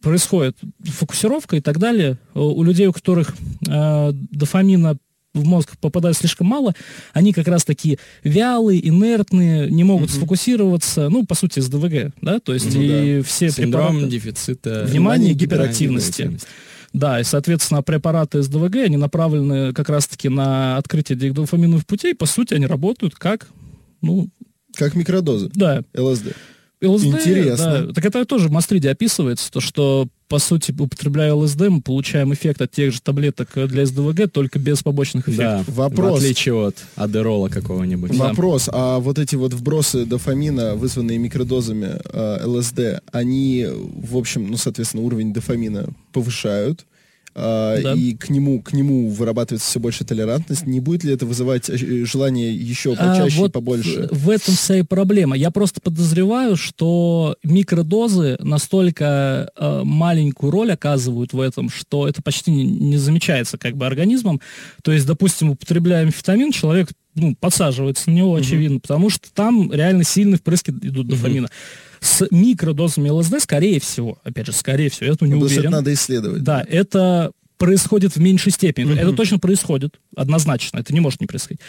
[0.03, 2.18] происходит фокусировка и так далее.
[2.35, 3.35] Э, У людей, у которых
[3.68, 4.96] э, дофамина
[5.35, 6.75] в мозг попадает слишком мало,
[7.12, 12.38] они как раз такие вялые, инертные, не могут сфокусироваться, ну, по сути, с ДВГ, да,
[12.38, 16.23] то есть Ну и все Синдром препараты- дефицита Внимания и гиперактивности.
[16.23, 16.49] гиперактивности.
[16.92, 22.55] Да, и, соответственно, препараты СДВГ, они направлены как раз-таки на открытие дофаминовых путей, по сути,
[22.55, 23.49] они работают как,
[24.01, 24.29] ну,
[24.77, 25.51] Как микродозы.
[25.55, 26.37] да, ЛСД.
[26.82, 27.87] ЛСД, Интересно.
[27.87, 27.92] да.
[27.92, 32.60] Так это тоже в Мастриде описывается, то, что, по сути, употребляя ЛСД, мы получаем эффект
[32.60, 35.66] от тех же таблеток для СДВГ, только без побочных эффектов.
[35.66, 36.12] Да, Вопрос.
[36.12, 38.14] в отличие от адерола какого-нибудь.
[38.16, 44.56] Вопрос, а вот эти вот вбросы дофамина, вызванные микродозами э, ЛСД, они, в общем, ну,
[44.56, 46.87] соответственно, уровень дофамина повышают,
[47.37, 47.94] а, Да.
[47.94, 50.66] и к нему, к нему вырабатывается все больше толерантность.
[50.66, 54.09] Не будет ли это вызывать э, желание еще А почаще вот и побольше?
[54.12, 55.37] В этом вся и проблема.
[55.37, 62.53] Я просто подозреваю, что микродозы настолько э, маленькую роль оказывают в этом, что это почти
[62.53, 64.40] не, не замечается как бы организмом.
[64.83, 70.05] То есть, допустим, употребляя амфетамин, человек ну, подсаживается на него, очевидно, потому что там реально
[70.05, 71.49] сильные впрыски идут дофамина.
[72.05, 75.55] С микродозами ЛСД, скорее всего, опять же, скорее всего, я тут не Ну, то есть
[75.57, 75.73] это уверен.
[75.73, 76.43] надо исследовать.
[76.43, 77.33] Да, это
[77.64, 78.94] происходит в меньшей степени.
[78.94, 80.79] Это точно происходит, однозначно.
[80.81, 81.61] Это не может не происходить.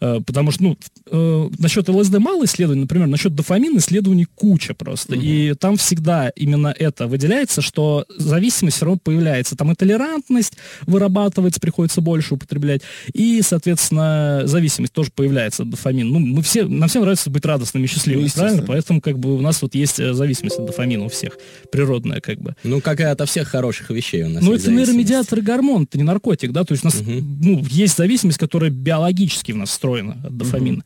[0.00, 0.78] Э, Потому что, ну,
[1.10, 5.14] э, насчет ЛСД мало исследований, например, насчет дофамина исследований куча просто.
[5.14, 9.56] И там всегда именно это выделяется, что зависимость все равно появляется.
[9.56, 10.54] Там и толерантность
[10.86, 12.82] вырабатывается, приходится больше употреблять.
[13.14, 16.10] И, соответственно, зависимость тоже появляется от дофамина.
[16.10, 18.62] Ну, мы все, нам всем нравится быть радостными и счастливыми, Ну, правильно?
[18.66, 21.38] Поэтому как бы у нас вот есть э, зависимость от дофамина у всех,
[21.72, 22.54] природная как бы.
[22.64, 25.98] Ну, как и ото всех хороших вещей у нас Ну, это нейромедиатор и гормон, это
[25.98, 30.20] не наркотик, да, то есть у нас, ну, есть зависимость, которая биологически в нас встроена
[30.24, 30.82] от дофамина.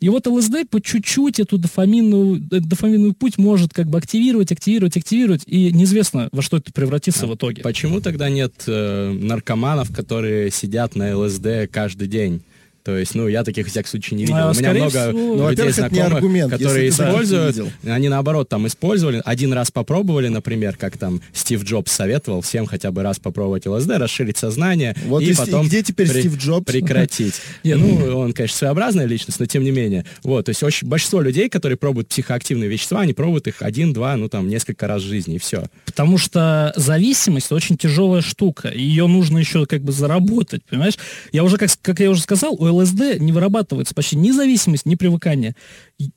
[0.00, 4.96] И вот ЛСД по чуть-чуть эту дофаминную, э, дофаминовый путь может как бы активировать, активировать,
[4.96, 7.62] активировать, и неизвестно, во что это превратится в итоге.
[7.62, 12.42] Почему тогда нет э, наркоманов, которые сидят на ЛСД каждый день?
[12.88, 14.38] То есть, ну, я таких, в всяком случае, не видел.
[14.38, 18.48] А, У меня много всего- Ну, людей не знакомых, аргумент, которые не используют, они наоборот
[18.48, 23.18] там использовали, один раз попробовали, например, как там Стив Джобс советовал всем хотя бы раз
[23.18, 26.64] попробовать ЛСД, расширить сознание, Вот и и потом где теперь при- Стив Джобс?
[26.72, 27.34] прекратить.
[27.62, 30.06] Нет, Ну, он, конечно, своеобразная личность, но тем не менее.
[30.22, 34.16] Вот, то есть очень, большинство людей, которые пробуют психоактивные вещества, они пробуют их один, два,
[34.16, 35.64] ну там, несколько раз в жизни, и все.
[35.84, 38.72] Потому что зависимость очень тяжелая штука.
[38.74, 40.94] Ее нужно еще как бы заработать, понимаешь?
[41.32, 44.94] Я уже, как, как я уже сказал, у ЛСД не вырабатывается почти ни зависимость, ни
[44.94, 45.54] привыкание.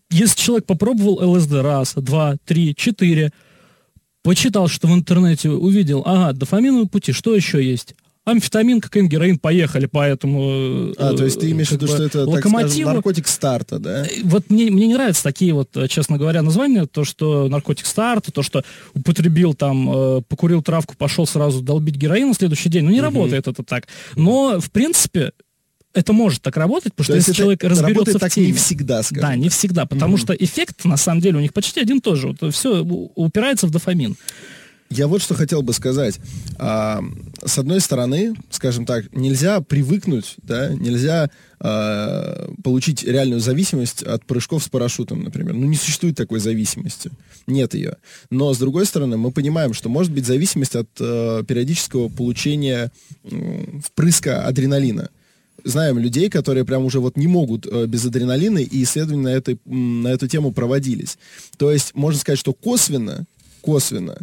[0.10, 3.32] Если человек попробовал ЛСД раз, два, три, четыре,
[4.24, 7.96] почитал, что в интернете увидел, ага, дофаминовые пути, что еще есть?
[8.24, 12.28] Амфетамин, кокаин, героин, поехали по этому А, то есть ты имеешь в виду, что это,
[12.28, 14.06] так скажем, наркотик старта, да?
[14.24, 18.28] Вот мне, мне не нравятся такие вот, э, честно говоря, названия, то, что наркотик старт,
[18.32, 22.86] то, что употребил там, э, покурил травку, пошел сразу долбить героин на следующий день.
[22.86, 23.88] Ну, не работает это так.
[24.16, 25.32] Но, в принципе,
[25.94, 28.48] это может так работать, потому что То есть если человек разберется работает в так теме...
[28.48, 29.22] не всегда, скажем.
[29.22, 32.36] Да, не всегда, потому что эффект, на самом деле, у них почти один тоже.
[32.40, 34.16] Вот все упирается в дофамин.
[34.92, 36.20] Я вот что хотел бы сказать.
[36.58, 37.02] А,
[37.46, 41.30] с одной стороны, скажем так, нельзя привыкнуть, да, нельзя
[41.62, 45.54] а, получить реальную зависимость от прыжков с парашютом, например.
[45.54, 47.10] Ну, не существует такой зависимости.
[47.48, 47.98] Нет ее.
[48.30, 52.92] Но, с другой стороны, мы понимаем, что может быть зависимость от э, периодического получения
[53.24, 55.10] м, впрыска адреналина.
[55.64, 59.60] Знаем людей, которые прям уже вот не могут э, без адреналина, и исследования на, этой,
[59.66, 61.18] на эту тему проводились.
[61.58, 63.26] То есть, можно сказать, что косвенно,
[63.62, 64.18] косвенно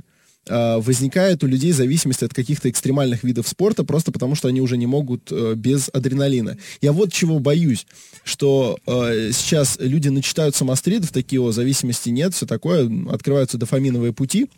[0.46, 4.77] э, возникает у людей зависимость от каких-то экстремальных видов спорта, просто потому что они уже
[4.77, 6.57] не могут э, без адреналина.
[6.81, 7.87] Я вот чего боюсь,
[8.24, 14.48] что э, сейчас люди начитают самостридов, такие, о, зависимости нет, все такое, открываются дофаминовые пути,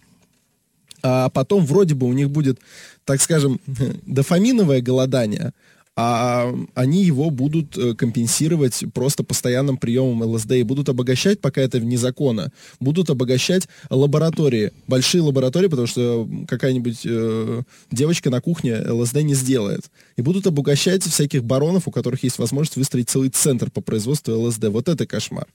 [1.03, 2.61] а потом вроде бы у них будет,
[3.05, 3.61] так скажем,
[4.07, 5.53] дофаминовое голодание,
[6.03, 11.79] а они его будут э, компенсировать просто постоянным приемом ЛСД и будут обогащать, пока это
[11.79, 19.17] вне закона, будут обогащать лаборатории, большие лаборатории, потому что какая-нибудь э, девочка на кухне ЛСД
[19.17, 19.91] не сделает.
[20.17, 24.65] И будут обогащать всяких баронов, у которых есть возможность выстроить целый центр по производству ЛСД.
[24.69, 25.49] Вот это кошмар.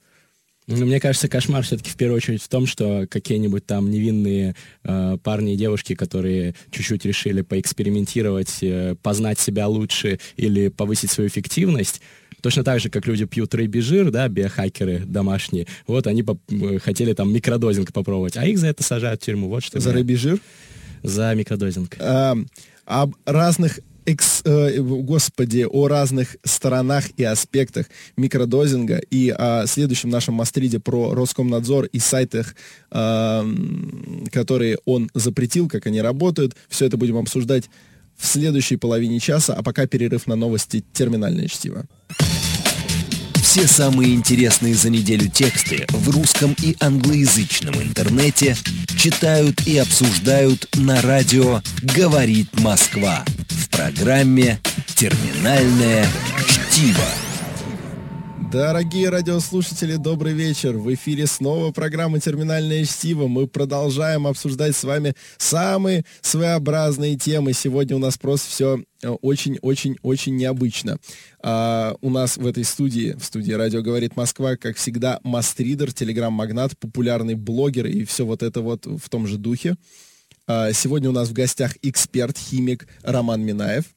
[0.68, 5.16] Ну, мне кажется, кошмар все-таки в первую очередь в том, что какие-нибудь там невинные э,
[5.22, 12.00] парни и девушки, которые чуть-чуть решили поэкспериментировать, э, познать себя лучше или повысить свою эффективность,
[12.40, 16.78] точно так же, как люди пьют рыбий жир, да, биохакеры домашние, вот они поп- э,
[16.80, 19.48] хотели там микродозинг попробовать, а их за это сажают в тюрьму.
[19.48, 20.40] Вот что За меня- рыбий жир.
[21.04, 21.96] За микродозинг.
[22.00, 22.36] А,
[22.86, 30.34] об разных экс- э, господи, о разных сторонах и аспектах микродозинга и о следующем нашем
[30.34, 32.54] мастриде про Роскомнадзор и сайтах,
[32.90, 36.56] а, м, которые он запретил, как они работают.
[36.68, 37.68] Все это будем обсуждать
[38.16, 41.84] в следующей половине часа, а пока перерыв на новости «Терминальное чтиво».
[43.56, 48.54] Все самые интересные за неделю тексты в русском и англоязычном интернете
[48.98, 54.60] читают и обсуждают на радио «Говорит Москва» в программе
[54.94, 56.06] «Терминальное
[56.46, 57.25] чтиво».
[58.52, 60.78] Дорогие радиослушатели, добрый вечер.
[60.78, 63.26] В эфире снова программа «Терминальное чтиво».
[63.26, 67.52] Мы продолжаем обсуждать с вами самые своеобразные темы.
[67.52, 70.98] Сегодня у нас просто все очень-очень-очень необычно.
[71.42, 76.78] А, у нас в этой студии, в студии «Радио говорит Москва», как всегда, мастридер, телеграм-магнат,
[76.78, 79.76] популярный блогер и все вот это вот в том же духе.
[80.46, 83.95] А, сегодня у нас в гостях эксперт, химик Роман Минаев.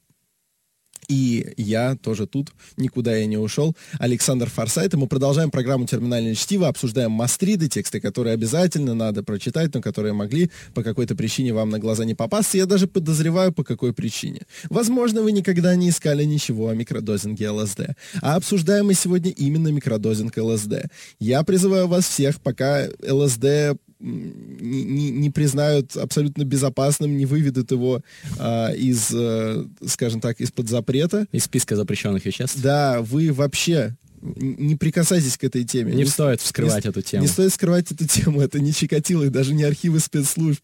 [1.10, 3.76] И я тоже тут, никуда я не ушел.
[3.98, 4.94] Александр Форсайт.
[4.94, 10.12] И мы продолжаем программу «Терминальное чтиво», обсуждаем мастриды, тексты, которые обязательно надо прочитать, но которые
[10.12, 12.58] могли по какой-то причине вам на глаза не попасться.
[12.58, 14.42] Я даже подозреваю, по какой причине.
[14.68, 17.80] Возможно, вы никогда не искали ничего о микродозинге ЛСД.
[18.22, 20.84] А обсуждаем мы сегодня именно микродозинг ЛСД.
[21.18, 28.00] Я призываю вас всех, пока ЛСД не, не- не признают абсолютно безопасным, не выведут его
[28.38, 31.26] а, из, э, скажем так, из-под запрета.
[31.32, 32.60] Из списка запрещенных веществ.
[32.60, 35.94] Да, вы вообще не прикасайтесь к этой теме.
[35.94, 37.22] Не с- стоит вскрывать не эту тему.
[37.22, 40.60] Не стоит скрывать эту тему, это не Чикатило, и даже не архивы спецслужб.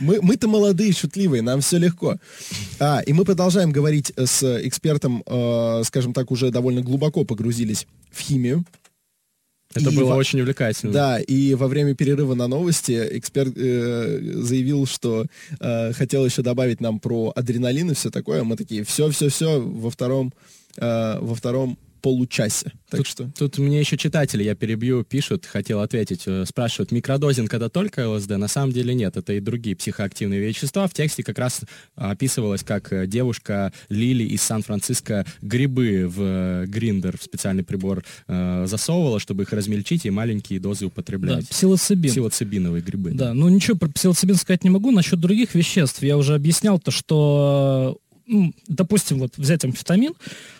[0.00, 2.16] Мы, мы-то молодые, шутливые, нам все легко.
[2.78, 8.20] А, и мы продолжаем говорить с экспертом, э, скажем так, уже довольно глубоко погрузились в
[8.20, 8.64] химию.
[9.74, 10.92] Это И было во- очень увлекательно.
[10.92, 15.26] Да, и во время перерыва на новости эксперт э, заявил, что
[15.60, 18.44] э, хотел еще добавить нам про адреналин и все такое.
[18.44, 20.32] Мы такие, все, все, все во втором,
[20.78, 22.72] э, во втором получасе.
[22.90, 27.68] Так что Тут мне еще читатели, я перебью, пишут, хотел ответить, э, спрашивают, микродозинг это
[27.68, 28.30] только ЛСД?
[28.30, 30.86] На самом деле нет, это и другие психоактивные вещества.
[30.86, 31.60] В тексте как раз
[31.96, 38.64] описывалось, как э, девушка Лили из Сан-Франциско грибы в э, гриндер, в специальный прибор э,
[38.66, 41.48] засовывала, чтобы их размельчить и маленькие дозы Да, употреблять.
[41.48, 42.10] псилоцибин.
[42.10, 43.10] Псилоцибиновые грибы.
[43.12, 44.90] Да, ну ничего про псилоцибин сказать не могу.
[44.90, 47.98] Насчет других веществ я уже объяснял то, что,
[48.68, 50.14] допустим, вот взять амфетамин,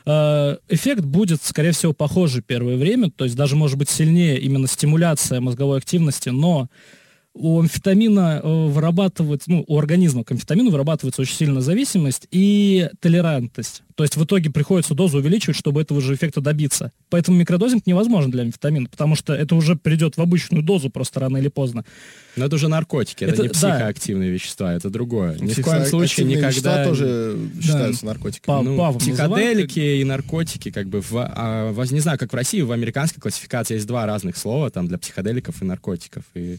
[0.06, 4.66] э, эффект будет, скорее всего, похожий первое время, то есть даже может быть сильнее именно
[4.66, 6.68] стимуляция мозговой активности, но
[7.34, 13.82] у амфетамина э, вырабатывается, ну, у организма к амфетамину вырабатывается очень сильная зависимость и толерантность.
[13.94, 16.92] То есть в итоге приходится дозу увеличивать, чтобы этого же эффекта добиться.
[17.10, 21.36] Поэтому микродозинг невозможен для амфетамина, потому что это уже придет в обычную дозу просто рано
[21.36, 21.84] или поздно.
[22.36, 23.54] Но это уже наркотики, это, Это- не да.
[23.54, 25.32] психоактивные вещества, это другое.
[25.32, 26.84] Ни в коем психоактивные случае вещества никогда...
[26.84, 28.46] тоже считаются наркотиками.
[28.46, 32.36] Па- Ну, Павлов психоделики и наркотики, как бы, в, а, в- не знаю, как в
[32.36, 36.58] России, в американской классификации есть два разных слова, там, для психоделиков и наркотиков, и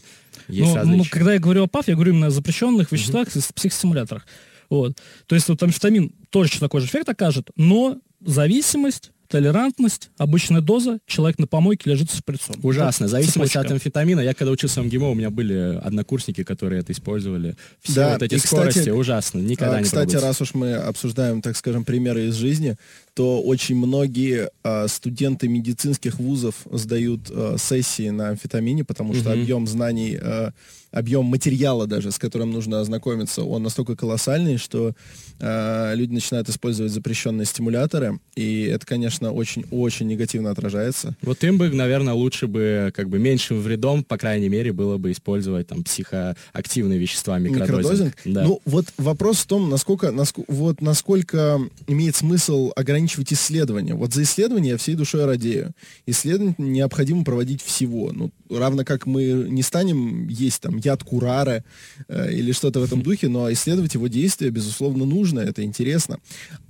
[0.50, 0.98] есть Ну, различия.
[0.98, 4.26] ну, когда я говорю о ПАФ, я говорю именно о запрещенных веществах, с психостимуляторах.
[4.68, 4.96] Вот.
[5.26, 11.38] То есть вот амфетамин точно такой же эффект окажет, но зависимость, толерантность, обычная доза, человек
[11.38, 12.56] на помойке лежит с шприцом.
[12.62, 13.06] Ужасно.
[13.06, 13.60] Вот Зависимость цепочка.
[13.60, 14.20] от амфетамина.
[14.20, 17.56] Я когда учился в МГИМО, у меня были однокурсники, которые это использовали.
[17.80, 19.38] Все Да, вот эти и, кстати, скорости ужасно.
[19.38, 20.26] Никогда А, не Кстати, пробуйте.
[20.26, 22.76] раз уж мы обсуждаем, так скажем, примеры из жизни,
[23.14, 29.40] то очень многие а, студенты медицинских вузов сдают а, сессии на амфетамине, потому что Мгм.
[29.40, 30.50] объем знаний, а,
[30.90, 34.94] объем материала даже, с которым нужно ознакомиться, он настолько колоссальный, что
[35.38, 41.16] а, люди начинают использовать запрещенные стимуляторы, и это, конечно, очень-очень негативно отражается.
[41.22, 45.12] Вот им бы, наверное, лучше бы как бы меньшим вредом, по крайней мере, было бы
[45.12, 47.70] использовать там психоактивные вещества, микродозинг.
[47.70, 48.14] Микродозинг?
[48.24, 48.44] Да.
[48.44, 53.94] Ну, вот вопрос в том, насколько, насколько, вот насколько имеет смысл ограничивать исследования.
[53.94, 55.72] Вот за исследования я всей душой радею.
[56.06, 58.12] Исследование необходимо проводить всего.
[58.12, 61.64] Ну, равно как мы не станем есть там яд курара
[62.08, 66.18] э, или что-то в этом духе, но исследовать его действия, безусловно, нужно, это интересно.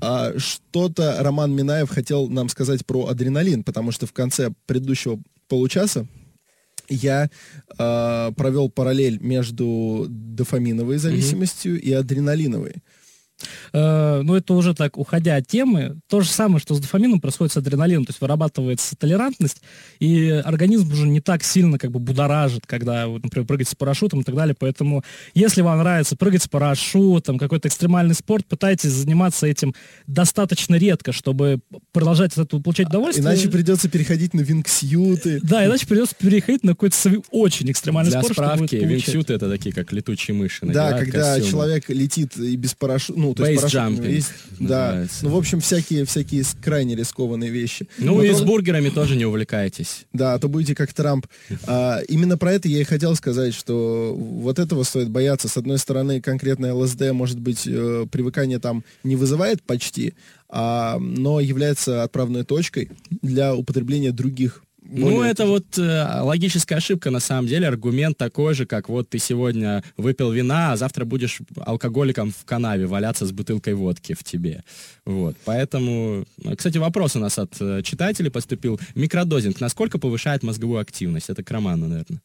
[0.00, 6.06] А что-то Роман Минаев хотел нам сказать про адреналин, потому что в конце предыдущего получаса
[6.88, 7.30] я
[7.78, 12.82] э, провел параллель между дофаминовой зависимостью и адреналиновой.
[13.72, 17.52] Э, ну, это уже так, уходя от темы, то же самое, что с дофамином происходит
[17.52, 19.62] с адреналином, то есть вырабатывается толерантность,
[19.98, 24.20] и организм уже не так сильно как бы будоражит, когда, вот, например, прыгать с парашютом
[24.20, 29.46] и так далее, поэтому если вам нравится прыгать с парашютом, какой-то экстремальный спорт, пытайтесь заниматься
[29.46, 29.74] этим
[30.06, 31.60] достаточно редко, чтобы
[31.92, 33.26] продолжать от этого получать удовольствие.
[33.26, 35.40] Иначе придется переходить на вингсьюты.
[35.42, 36.96] Да, иначе придется переходить на какой-то
[37.30, 40.66] очень экстремальный Для спорт, справки, вингсюты это такие, как летучие мыши.
[40.66, 41.50] Да, когда костюмы.
[41.50, 46.04] человек летит и без парашюта, ну, то есть парашют есть, да, ну, в общем, всякие,
[46.04, 47.88] всякие крайне рискованные вещи.
[47.98, 50.06] Ну Но и то- с бургерами тоже не увлекайтесь.
[50.12, 51.26] Да, а то будете как Трамп.
[51.66, 55.48] А, именно про это я и хотел сказать, что вот этого стоит бояться.
[55.48, 60.14] С одной стороны, конкретно ЛСД, может быть, э, привыкание там не вызывает почти,
[60.48, 62.90] а, но является отправной точкой
[63.22, 64.62] для употребления других.
[64.82, 69.08] Ну, более- это вот э, логическая ошибка, на самом деле, аргумент такой же, как вот
[69.10, 74.24] ты сегодня выпил вина, а завтра будешь алкоголиком в канаве валяться с бутылкой водки в
[74.24, 74.62] тебе.
[75.04, 76.24] Вот, поэтому...
[76.44, 78.80] э, Кстати, вопрос у нас от э, читателей поступил.
[78.94, 81.30] Микродозинг насколько повышает мозговую активность?
[81.30, 82.20] Это к Роману, наверное.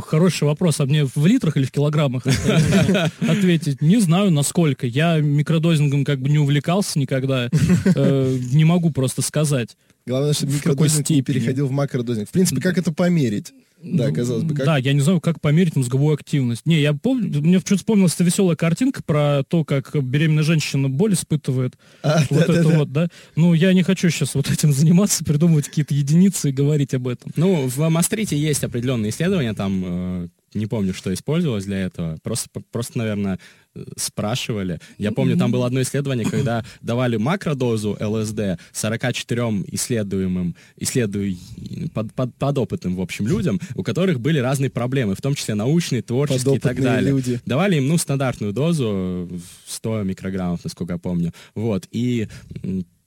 [0.00, 0.80] Хороший вопрос.
[0.80, 2.22] А мне в литрах или в килограммах
[3.20, 3.82] ответить?
[3.82, 4.86] Не знаю, насколько.
[4.86, 7.48] Я микродозингом как бы не увлекался никогда.
[7.84, 9.76] Э, Не могу просто сказать.
[10.08, 12.30] Главное, чтобы микродозинг не переходил в макродозинг.
[12.30, 13.52] В принципе, как это померить?
[13.82, 14.64] Да, Ну, казалось бы, как...
[14.64, 16.64] Да, я не знаю, как померить мозговую активность.
[16.64, 21.12] Не, я помню, мне почему-то вспомнилась эта веселая картинка про то, как беременная женщина боль
[21.12, 21.74] испытывает.
[22.02, 22.78] А, вот это да-да-да.
[22.78, 23.08] вот, да.
[23.36, 27.30] Ну, я не хочу сейчас вот этим заниматься, придумывать какие-то единицы и говорить об этом.
[27.36, 32.18] Ну, в Мастрите есть определенные исследования, там э, не помню, что использовалось для этого.
[32.22, 33.38] Просто, просто наверное,
[33.74, 34.80] э, спрашивали.
[34.96, 41.38] Я помню, там было одно исследование, когда давали макродозу ЛСД 44 исследуемым, исследуй,
[41.94, 46.02] под, под- подопытным, в общем, людям, у которых были разные проблемы, в том числе научные,
[46.02, 47.10] творческие и так далее.
[47.10, 47.40] люди.
[47.46, 51.32] Давали им, ну, стандартную дозу, э, 100 микрограммов, насколько я помню.
[51.54, 51.86] Вот.
[51.90, 52.28] И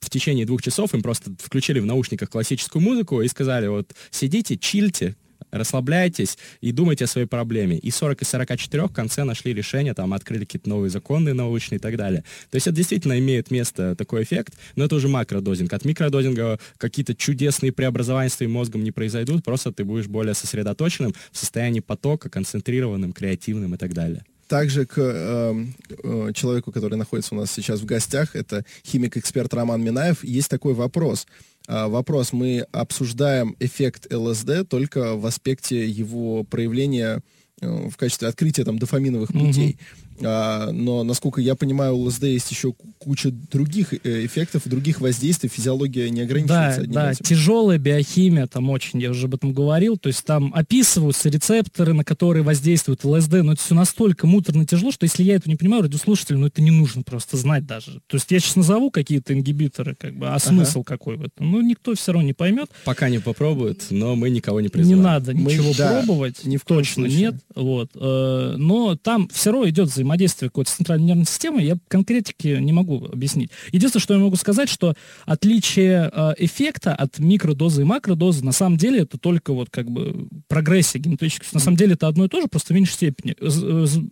[0.00, 4.58] в течение двух часов им просто включили в наушниках классическую музыку и сказали, вот, сидите,
[4.58, 5.16] чильте,
[5.52, 7.78] расслабляйтесь и думайте о своей проблеме.
[7.78, 11.80] И 40 из 44 в конце нашли решение, там открыли какие-то новые законы научные и
[11.80, 12.24] так далее.
[12.50, 15.72] То есть это действительно имеет место такой эффект, но это уже макродозинг.
[15.72, 21.14] От микродозинга какие-то чудесные преобразования с твоим мозгом не произойдут, просто ты будешь более сосредоточенным,
[21.30, 24.24] в состоянии потока, концентрированным, креативным и так далее.
[24.48, 29.82] Также к э, э, человеку, который находится у нас сейчас в гостях, это химик-эксперт Роман
[29.82, 31.26] Минаев, есть такой вопрос.
[31.68, 37.22] А, вопрос, мы обсуждаем эффект ЛСД только в аспекте его проявления
[37.60, 39.78] э, в качестве открытия там дофаминовых путей.
[40.24, 45.00] А, но, насколько я понимаю, у ЛСД есть еще ку- куча других э, эффектов, других
[45.00, 45.48] воздействий.
[45.48, 47.24] Физиология не Да, ограничивается одним да, этим.
[47.24, 52.04] тяжелая биохимия там очень, я уже об этом говорил, то есть там описываются рецепторы, на
[52.04, 55.82] которые воздействует ЛСД, но это все настолько муторно тяжело, что если я этого не понимаю,
[55.82, 58.00] радиослушателю, ну это не нужно просто знать даже.
[58.06, 61.50] То есть я сейчас назову какие-то ингибиторы, как бы, а смысл какой в этом?
[61.50, 65.02] Ну никто все равно не поймет, Пока не попробуют, но мы никого не не призываем.
[65.02, 67.18] надо Мы- ничего да, пробовать, ни в точно случае.
[67.18, 67.90] нет, вот.
[67.94, 70.11] Э, Но там все равно идет взаимодействие
[70.48, 73.50] какой-то с центральной нервной системой, я конкретики не могу объяснить.
[73.72, 74.94] Единственное, что я могу сказать, что
[75.24, 80.28] отличие э, эффекта от микродозы и макродозы, на самом деле, это только вот как бы
[80.48, 81.48] прогрессия генетическая.
[81.52, 83.36] На самом деле это одно и то же, просто в меньшей степени.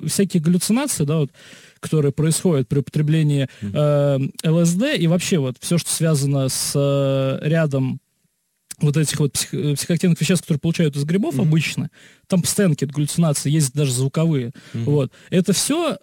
[0.07, 1.31] Всякие галлюцинации, да, вот,
[1.81, 8.01] которые происходят при употреблении э, ЛСД и вообще вот все, что связано с э, рядом
[8.81, 11.91] вот этих вот псих- э, психоактивных веществ, которые получают из грибов обычно,
[12.27, 14.53] там постоянно какие-то галлюцинации, есть даже звуковые.
[14.75, 15.13] Вот.
[15.31, 15.99] Это все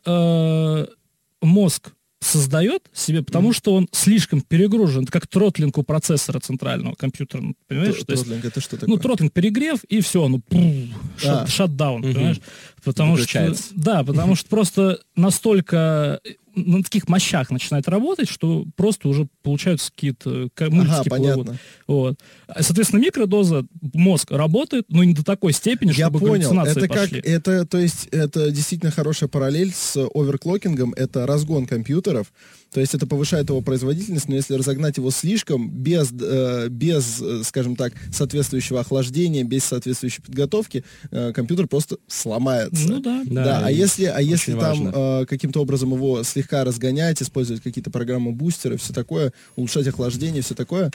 [1.41, 5.03] мозг создает себе, потому что он слишком перегружен.
[5.03, 7.95] Это как тротлинг у процессора центрального компьютера, понимаешь?
[7.99, 8.89] Тр- То есть, Тротлинг, это что такое?
[8.95, 11.19] ну, тротлинг перегрев, и все, ну, пу, А.
[11.45, 12.39] шат- шатдаун, понимаешь?
[12.83, 13.65] Потому что, Выключается.
[13.75, 16.19] да, потому что просто настолько
[16.57, 21.35] на таких мощах начинает работать, что просто уже получаются какие-то ка- мультики Ага, плывут.
[21.45, 21.59] понятно.
[21.87, 22.19] Вот.
[22.59, 26.33] Соответственно, микродоза мозг работает, но не до такой степени, Я чтобы понял.
[26.49, 27.19] галлюцинации Это как, пошли.
[27.19, 30.93] это, то есть, это действительно хорошая параллель с оверклокингом.
[30.93, 32.31] Это разгон компьютеров.
[32.71, 37.43] То есть это повышает его производительность, но если разогнать его слишком, без, э, без э,
[37.43, 42.87] скажем так, соответствующего охлаждения, без соответствующей подготовки, э, компьютер просто сломается.
[42.87, 43.23] Ну да.
[43.25, 47.89] Да, Да, а если, а если там э, каким-то образом его слегка разгонять, использовать какие-то
[47.89, 50.91] программы бустеры, все такое, улучшать охлаждение, все такое,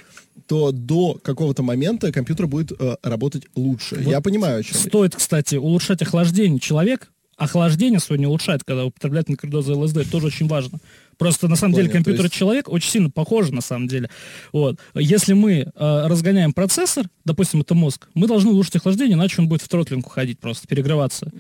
[0.47, 3.97] то до какого-то момента компьютер будет э, работать лучше.
[3.97, 4.77] Вот Я понимаю, о чем.
[4.77, 6.61] Стоит, кстати, улучшать охлаждение.
[6.61, 9.99] Человек охлаждение сегодня улучшает, когда употребляет микродозы ЛСД.
[9.99, 10.79] Это тоже очень важно.
[11.19, 13.89] Просто на самом Понял, деле компьютер то и есть- человек очень сильно похожи на самом
[13.89, 14.11] деле.
[14.53, 14.79] Вот.
[14.95, 19.63] Если мы э, разгоняем процессор, допустим, это мозг, мы должны улучшить охлаждение, иначе он будет
[19.63, 21.31] в тротлинг уходить просто, перегреваться.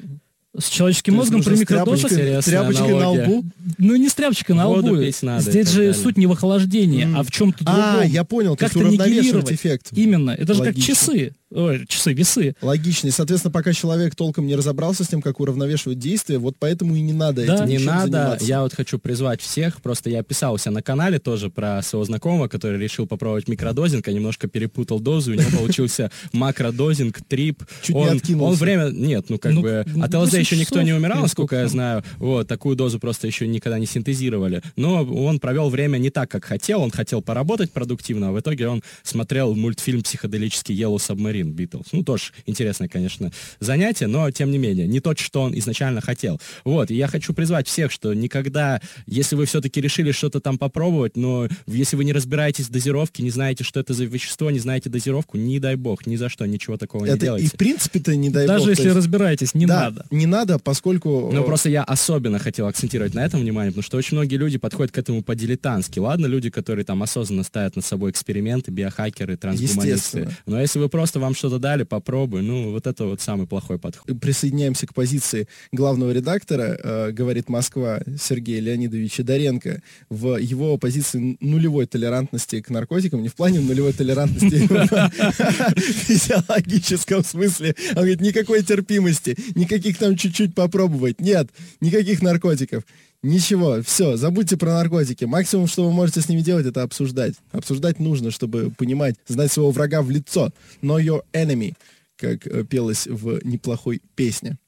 [0.58, 2.10] С человеческим То мозгом при микродозах...
[2.10, 3.44] тряпочкой, тряпочкой на лбу.
[3.78, 4.96] Ну, не с тряпочкой на лбу.
[5.22, 5.94] надо Здесь же далее.
[5.94, 7.82] суть не в охлаждении, а в чем-то другом.
[8.00, 9.50] А, я понял, Как-то нивелировать.
[9.50, 9.88] эффект.
[9.92, 10.32] Именно.
[10.32, 10.94] Это же как Логично.
[10.94, 11.32] часы.
[11.54, 12.54] Ой, часы, весы.
[12.62, 13.08] Логично.
[13.08, 17.00] И, соответственно, пока человек толком не разобрался с тем, как уравновешивать действия, вот поэтому и
[17.00, 17.54] не надо Да.
[17.56, 18.46] этим Не надо, заниматься.
[18.46, 22.04] я вот хочу призвать всех, просто я писал у себя на канале тоже про своего
[22.04, 27.62] знакомого, который решил попробовать микродозинг, а немножко перепутал дозу, у него получился макродозинг, трип.
[27.82, 28.50] Чуть не он, откинулся.
[28.50, 31.22] он время, нет, ну как Ну, бы, ну, от ЛСД 8 еще никто не умирал,
[31.22, 35.98] насколько я знаю, вот, такую дозу просто еще никогда не синтезировали, но он провел время
[35.98, 40.74] не так, как хотел, он хотел поработать продуктивно, а в итоге он смотрел мультфильм психоделический
[40.74, 43.30] Yellow Submarine Beatles, ну тоже интересное, конечно,
[43.60, 46.40] занятие, но тем не менее, не то, что он изначально хотел.
[46.64, 51.16] Вот, и я хочу призвать всех, что никогда, если вы все-таки решили что-то там попробовать,
[51.16, 54.90] но если вы не разбираетесь в дозировке, не знаете, что это за вещество, не знаете
[54.90, 57.48] дозировку, не дай бог, ни за что, ничего такого не Это и делайте.
[57.48, 58.64] в принципе-то не дай Даже бог.
[58.66, 60.06] то если есть- разбираетесь, не да, надо.
[60.10, 61.30] не надо, поскольку...
[61.32, 64.58] Ну, э, просто я особенно хотел акцентировать на этом внимание, потому что очень многие люди
[64.58, 65.98] подходят к этому по-дилетантски.
[65.98, 70.28] Ладно, люди, которые там осознанно ставят над собой эксперименты, биохакеры, трансгуманисты.
[70.46, 74.18] Но если вы просто вам что-то дали, попробуй, ну, вот это вот самый плохой подход.
[74.20, 81.86] присоединяемся к позиции главного редактора, э, говорит Москва Сергея Леонидовича Доренко, в его позиции нулевой
[81.86, 89.36] толерантности к наркотикам, не в плане нулевой толерантности в физиологическом смысле, он говорит, никакой терпимости,
[89.54, 91.48] никаких там чуть-чуть попробовать, нет,
[91.80, 92.84] никаких наркотиков.
[93.22, 95.24] Ничего, все, забудьте про наркотики.
[95.24, 97.34] Максимум, что вы можете с ними делать, это обсуждать.
[97.52, 100.50] Обсуждать нужно, чтобы понимать, знать своего врага в лицо.
[100.82, 101.74] Know your enemy,
[102.16, 104.58] как э, пелось в неплохой песне.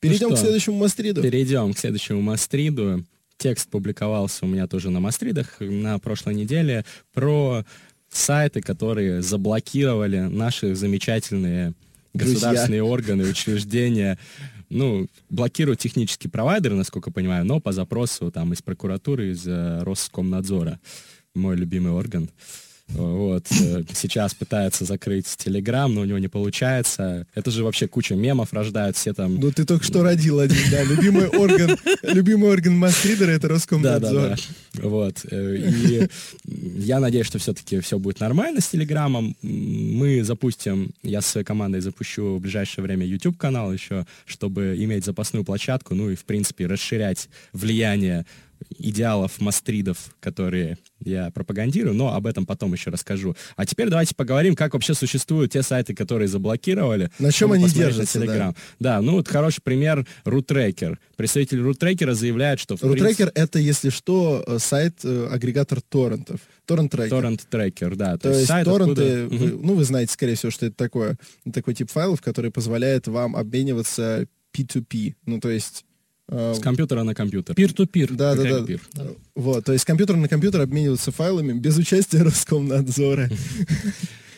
[0.00, 1.22] Перейдем к что, следующему мастриду.
[1.22, 3.04] Перейдем к следующему мастриду.
[3.36, 7.64] Текст публиковался у меня тоже на мастридах на прошлой неделе про
[8.10, 11.74] сайты, которые заблокировали наши замечательные
[12.14, 12.34] Друзья.
[12.34, 14.18] государственные органы, учреждения.
[14.68, 20.80] Ну, блокируют технические провайдеры, насколько понимаю, но по запросу там из прокуратуры, из э, Роскомнадзора,
[21.34, 22.30] мой любимый орган.
[22.88, 27.26] Вот, э, сейчас пытается закрыть Телеграм, но у него не получается.
[27.34, 30.84] Это же вообще куча мемов рождают, все там Ну, ты только что родил один, да.
[30.84, 34.12] Любимый орган, любимый орган мастридера это Да, Роскомнадзор.
[34.30, 34.36] да,
[34.74, 34.88] да.
[34.88, 35.26] Вот.
[35.30, 36.08] э, И
[36.78, 39.36] я надеюсь, что все-таки все будет нормально с Телеграмом.
[39.42, 45.44] Мы запустим, я со своей командой запущу в ближайшее время YouTube-канал еще, чтобы иметь запасную
[45.44, 48.26] площадку, ну и, в принципе, расширять влияние
[48.78, 53.36] идеалов мастридов, которые я пропагандирую, но об этом потом еще расскажу.
[53.56, 57.10] А теперь давайте поговорим, как вообще существуют те сайты, которые заблокировали.
[57.18, 58.54] На чем они держатся, да.
[58.78, 60.96] Да, ну вот хороший пример RootTracker.
[61.16, 66.40] Представитель RootTracker заявляет, что Рутрекер это, если что, э, сайт, э, агрегатор торрентов.
[66.66, 67.10] Торрент-трекер.
[67.10, 68.18] Торрент-трекер, да.
[68.18, 71.16] То есть сайт, торренты, откуда- вы- ну, вы знаете, скорее всего, что это такое,
[71.52, 75.14] такой тип файлов, который позволяет вам обмениваться P2P.
[75.26, 75.84] Ну, то есть...
[76.28, 77.54] э, С компьютера на компьютер.
[77.54, 78.12] Пир-ту-пир.
[78.12, 78.66] Да, да, да.
[78.66, 78.80] пир.
[79.34, 83.30] Вот, то есть компьютер на компьютер обмениваться файлами без участия Роскомнадзора.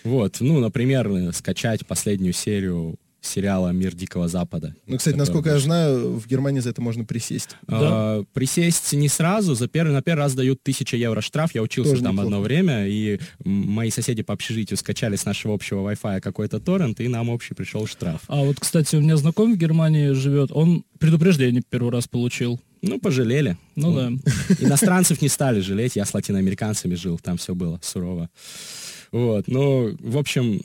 [0.05, 4.75] Вот, ну, например, э, скачать последнюю серию сериала «Мир Дикого Запада».
[4.87, 7.57] Ну, кстати, который насколько я знаю, в Германии за это можно присесть.
[7.67, 11.55] А, Присесть не сразу, за первый, на первый раз дают 1000 евро штраф.
[11.55, 12.27] Я учился Тоже там неплохо.
[12.29, 17.09] одно время, и мои соседи по общежитию скачали с нашего общего Wi-Fi какой-то торрент, и
[17.09, 18.23] нам общий пришел штраф.
[18.29, 22.61] А вот, кстати, у меня знакомый в Германии живет, он предупреждение первый раз получил.
[22.83, 23.57] Ну, пожалели.
[23.75, 24.09] Ну да.
[24.61, 28.31] Иностранцев не стали жалеть, я с латиноамериканцами жил, там все было сурово.
[29.13, 30.61] Вот, ну, в общем,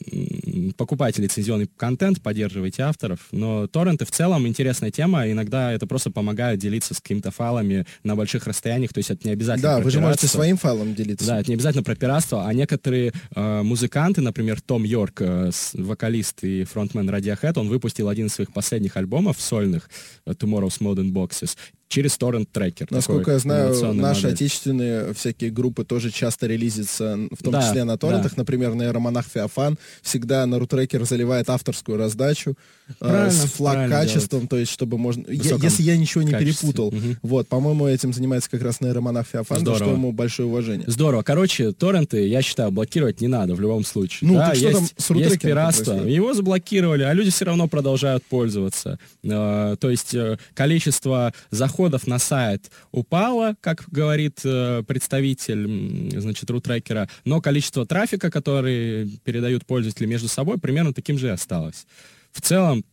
[0.78, 6.60] покупайте лицензионный контент, поддерживайте авторов, но торренты в целом интересная тема, иногда это просто помогает
[6.60, 10.00] делиться с какими-то файлами на больших расстояниях, то есть это не обязательно Да, вы же
[10.00, 11.26] можете своим файлом делиться.
[11.26, 16.44] Да, это не обязательно про пиратство, а некоторые э, музыканты, например, Том Йорк, э, вокалист
[16.44, 19.89] и фронтмен Radiohead, он выпустил один из своих последних альбомов сольных,
[20.26, 21.56] э, Tomorrow's Modern Boxes,
[21.88, 22.88] через торрент-трекер.
[22.90, 24.34] Насколько я знаю, наши модель.
[24.34, 28.32] отечественные всякие группы тоже часто релизятся, в том Да, числе на торрентах.
[28.36, 28.42] да.
[28.42, 32.56] Например, нейромонах Феофан всегда на рутрекер заливает авторскую раздачу
[33.00, 35.26] Правильно, с флаг качеством, то есть чтобы можно...
[35.30, 36.72] Я- если я ничего не качестве.
[36.72, 36.94] перепутал.
[37.22, 39.94] Вот, по-моему, этим занимается как раз нейромонах Феофан, за что Здорово.
[39.94, 40.86] ему большое уважение.
[40.88, 41.24] Здорово.
[41.24, 44.30] Короче, торренты, я считаю, блокировать не надо в любом случае.
[44.30, 45.94] Ну, да, так что есть, там с есть пиратство.
[45.94, 49.00] Его заблокировали, а люди все равно продолжают пользоваться.
[49.24, 57.10] Э, то есть э, количество заходов на сайт упало, как говорит э, представитель, значит, рутрекера,
[57.26, 61.86] но количество трафика, который передают пользователи между собой, примерно таким же и осталось.
[62.34, 62.84] В целом,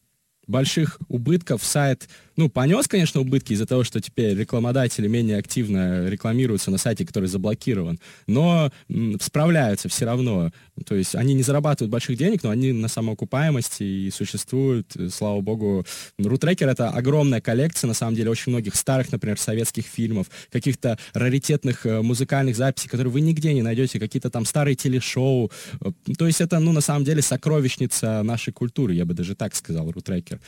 [0.47, 2.09] больших убытков сайт,
[2.41, 7.27] ну, понес, конечно, убытки из-за того, что теперь рекламодатели менее активно рекламируются на сайте, который
[7.27, 8.73] заблокирован, но
[9.21, 10.51] справляются все равно.
[10.87, 15.43] То есть они не зарабатывают больших денег, но они на самоокупаемости и существуют, э, слава
[15.43, 15.85] богу.
[16.19, 21.85] Рутрекер— это огромная коллекция, на самом деле, очень многих старых, например, советских фильмов, каких-то раритетных
[21.85, 25.51] э, музыкальных записей, которые вы нигде не найдете, какие-то там старые телешоу.
[25.83, 29.55] Э, То есть это, ну, на самом деле, сокровищница нашей культуры, я бы даже так
[29.55, 30.41] сказал, Рутрекер.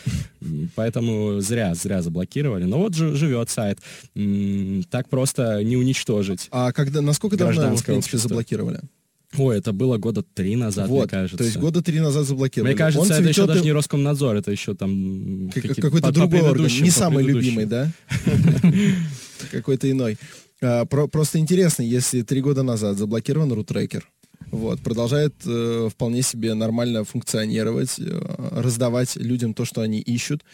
[0.75, 2.65] Поэтому зря, зря заблокировали.
[2.65, 3.79] Но вот жи- живет сайт.
[4.91, 6.49] Так просто не уничтожить.
[6.51, 8.81] А когда, насколько давно его, в принципе, заблокировали?
[9.39, 11.39] Ой, это было года три назад, мне вот, кажется.
[11.39, 12.73] то есть года три назад заблокировали.
[12.73, 15.51] Мне кажется, Он это еще даже не Роскомнадзор, это еще там...
[15.55, 17.91] Как- какой-то другой орган, не самый любимый, да?
[19.51, 20.19] Какой-то иной.
[20.61, 24.09] А, про- Просто интересно, если три года назад заблокирован рутрекер,
[24.51, 28.21] вот, продолжает э, вполне себе нормально функционировать, э,
[28.51, 30.45] раздавать людям то, что они ищут.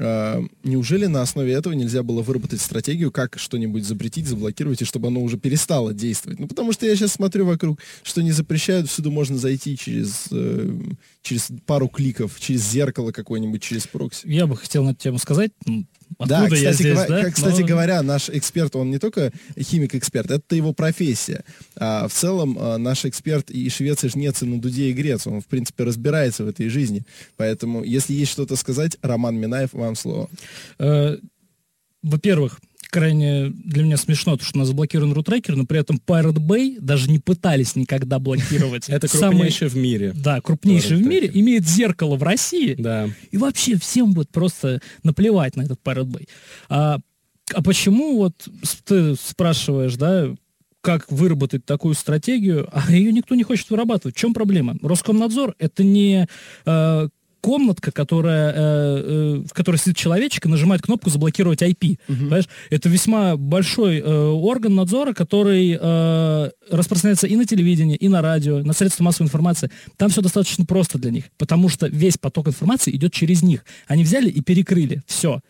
[0.00, 5.08] А, неужели на основе этого нельзя было выработать стратегию, как что-нибудь запретить, заблокировать, и чтобы
[5.08, 6.38] оно уже перестало действовать?
[6.38, 10.80] Ну, потому что я сейчас смотрю вокруг, что не запрещают, всюду можно зайти через, э,
[11.22, 14.28] через пару кликов, через зеркало какое-нибудь, через прокси.
[14.28, 15.50] Я бы хотел на эту тему сказать.
[16.18, 17.24] Ну, Да, Откуда я кстати, здесь, говоря, да?
[17.24, 21.44] как- кстати Но- говоря, наш эксперт, он не только химик-эксперт, это его профессия.
[21.76, 25.26] А в целом а, наш эксперт и швец, и жнец, и на дуде, и грец,
[25.26, 27.02] он, в принципе, разбирается в этой жизни.
[27.36, 30.28] Поэтому, если есть что-то сказать, Роман Минаев, вам слово.
[30.78, 31.16] Э,
[32.02, 32.60] Во-первых,
[32.90, 36.78] крайне для меня смешно, то, что у нас заблокирован рутрекер, но при этом Pirate Bay
[36.80, 38.88] даже не пытались никогда блокировать.
[38.88, 40.12] Это крупнейший в мире.
[40.14, 42.74] Да, крупнейший в мире, имеет зеркало в России.
[42.78, 43.08] Да.
[43.30, 46.28] И вообще всем будет просто наплевать на этот Pirate Bay.
[46.68, 46.98] А,
[47.52, 48.48] а почему вот
[48.84, 50.34] ты спрашиваешь, да,
[50.80, 54.16] как выработать такую стратегию, а ее никто не хочет вырабатывать.
[54.16, 54.76] В чем проблема?
[54.80, 56.26] Роскомнадзор это не
[56.64, 57.08] э,
[57.40, 61.98] комнатка, которая, э, э, в которой сидит человечек и нажимает кнопку заблокировать IP.
[62.06, 62.48] Понимаешь?
[62.70, 68.58] Это весьма большой э, орган надзора, который э, распространяется и на телевидении, и на радио,
[68.62, 69.70] на средства массовой информации.
[69.96, 73.64] Там все достаточно просто для них, потому что весь поток информации идет через них.
[73.86, 75.02] Они взяли и перекрыли.
[75.06, 75.40] Все.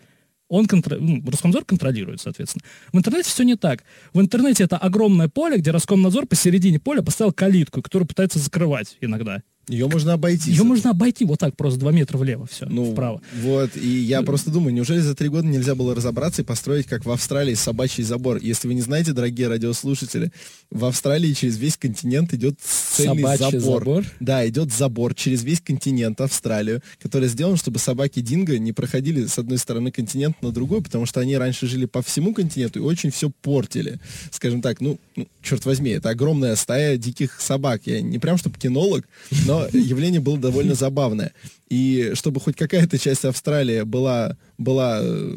[0.48, 0.96] Он контр...
[0.98, 2.62] ну, Роскомнадзор контролирует, соответственно.
[2.92, 3.84] В интернете все не так.
[4.14, 9.42] В интернете это огромное поле, где Роскомнадзор посередине поля поставил калитку, которую пытается закрывать иногда.
[9.68, 10.50] Ее можно обойти.
[10.50, 13.20] Ее можно обойти вот так, просто два метра влево, все, Ну, вправо.
[13.42, 17.04] вот, и я просто думаю, неужели за три года нельзя было разобраться и построить, как
[17.04, 18.38] в Австралии, собачий забор?
[18.38, 20.32] Если вы не знаете, дорогие радиослушатели,
[20.70, 23.84] в Австралии через весь континент идет цельный Собачий забор.
[23.84, 24.04] забор?
[24.20, 29.38] Да, идет забор через весь континент, Австралию, который сделан, чтобы собаки Динго не проходили с
[29.38, 33.10] одной стороны континента на другую, потому что они раньше жили по всему континенту и очень
[33.10, 33.98] все портили.
[34.30, 37.82] Скажем так, ну, ну, черт возьми, это огромная стая диких собак.
[37.84, 39.04] Я не прям чтобы кинолог,
[39.46, 41.32] но явление было довольно забавное.
[41.68, 45.36] И чтобы хоть какая-то часть Австралии была, была э,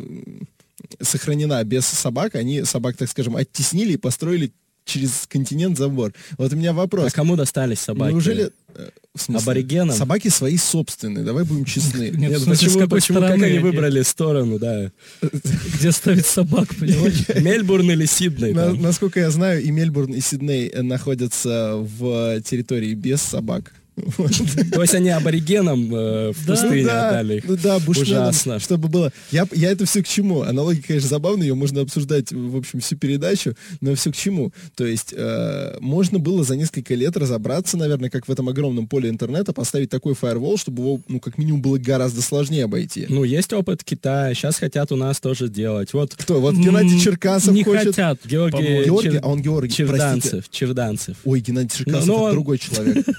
[1.01, 4.51] сохранена без собак, они собак, так скажем, оттеснили и построили
[4.86, 6.13] через континент забор.
[6.38, 7.07] Вот у меня вопрос.
[7.07, 8.11] А кому достались собаки?
[8.11, 8.51] Неужели...
[8.76, 9.43] э, в смысле?
[9.43, 9.95] Аборигенам?
[9.95, 12.09] Собаки свои собственные, давай будем честны.
[12.09, 13.63] Нет, Нет, почему, какой почему, как стороны они они?
[13.63, 14.91] выбрали сторону, да.
[15.78, 17.28] Где ставить собак, понимаешь?
[17.41, 18.53] Мельбурн или Сидней?
[18.53, 23.74] Насколько я знаю, и Мельбурн, и Сидней находятся в территории без собак.
[23.96, 26.54] То есть они аборигенам э, в Да.
[26.54, 27.44] пустыне да, отдали их.
[27.48, 28.60] ну да, бушменам, Ужасно.
[28.60, 29.12] чтобы было.
[29.32, 30.42] Я, я это все к чему?
[30.42, 34.54] Аналогия, конечно, забавная, ее можно обсуждать, в общем, всю передачу, но все к чему?
[34.76, 39.10] То есть э, можно было за несколько лет разобраться, наверное, как в этом огромном поле
[39.10, 43.06] интернета, поставить такой фаервол, чтобы его, ну, как минимум, было гораздо сложнее обойти.
[43.10, 45.94] Ну, есть опыт Китая, сейчас хотят у нас тоже сделать.
[45.94, 46.39] Вот Кто?
[46.39, 47.88] Вот Геннадий Черкасов Не хочет...
[47.88, 48.20] хотят.
[48.26, 48.86] Георгий.
[48.86, 49.92] Георгий, Чер- а он Георгий, простите.
[49.92, 51.18] Черданцев, Черданцев.
[51.26, 53.06] Ой, Геннадий Черкасов Ну, ну, другой человек.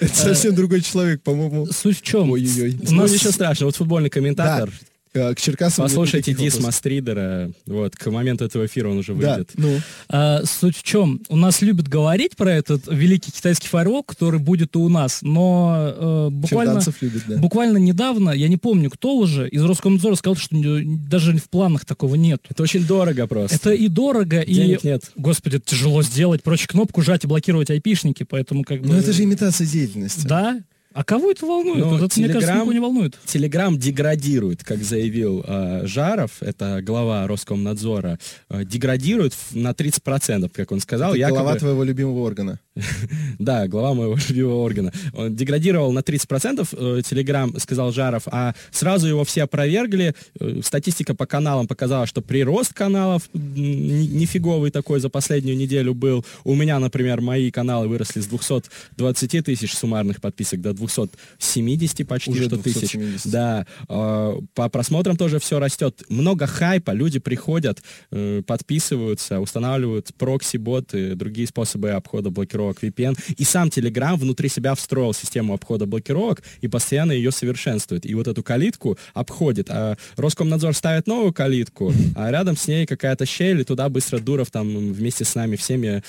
[0.00, 1.66] Это совсем другой человек, по-моему.
[1.66, 2.30] Суть в чем?
[2.30, 2.76] Ой-ой-ой.
[2.88, 4.70] У Ну, нас ничего страшного, вот футбольный комментатор.
[5.14, 6.66] Э, К Черкасову нет Послушайте никаких дис вопросов.
[6.66, 7.50] Мастридера.
[7.66, 9.52] Вот, к моменту этого эфира он уже Да, выйдет.
[9.56, 9.78] ну,
[10.08, 11.20] А, суть в чем?
[11.28, 15.92] У нас любят говорить про этот великий китайский фаервол, который будет и у нас, но
[15.96, 17.36] э, буквально, любит, да.
[17.38, 22.14] буквально недавно, я не помню, кто уже, из Роскомнадзора сказал, что даже в планах такого
[22.14, 22.42] нет.
[22.48, 23.56] Это очень дорого просто.
[23.56, 25.10] Это и дорого, Денег и, нет.
[25.16, 28.88] господи, тяжело сделать, проще кнопку жать и блокировать айпишники, поэтому как бы...
[28.88, 30.26] Ну, это же имитация деятельности.
[30.26, 30.60] Да,
[30.98, 31.78] А кого это волнует?
[31.78, 33.16] Ну, вот это, мне кажется, никого не волнует.
[33.24, 38.18] Телеграм деградирует, как заявил э, Жаров, это глава Роскомнадзора,
[38.50, 41.10] э, деградирует на 30%, как он сказал.
[41.10, 42.58] Это якобы- голова твоего любимого органа.
[43.38, 44.92] Да, глава моего любимого органа.
[45.14, 46.68] Он деградировал на 30%,
[46.98, 50.14] э, Телеграм, сказал Жаров, а сразу его все опровергли.
[50.40, 56.24] Э, Статистика по каналам показала, что прирост каналов нифиговый такой за последнюю неделю был.
[56.44, 62.44] У меня, например, мои каналы выросли с 220 тысяч суммарных подписок до 270 почти Уже
[62.44, 62.92] что тысяч.
[62.92, 63.30] 270.
[63.30, 66.02] Да, э, по просмотрам тоже все растет.
[66.08, 67.82] Много хайпа, люди приходят,
[68.46, 72.30] подписываются, устанавливают прокси-боты, другие способы обхода
[72.68, 73.18] блокировок VPN.
[73.36, 78.06] И сам Telegram внутри себя встроил систему обхода блокировок и постоянно ее совершенствует.
[78.06, 79.68] И вот эту калитку обходит.
[79.70, 84.50] А Роскомнадзор ставит новую калитку, а рядом с ней какая-то щель, и туда быстро Дуров
[84.50, 86.02] там вместе с нами всеми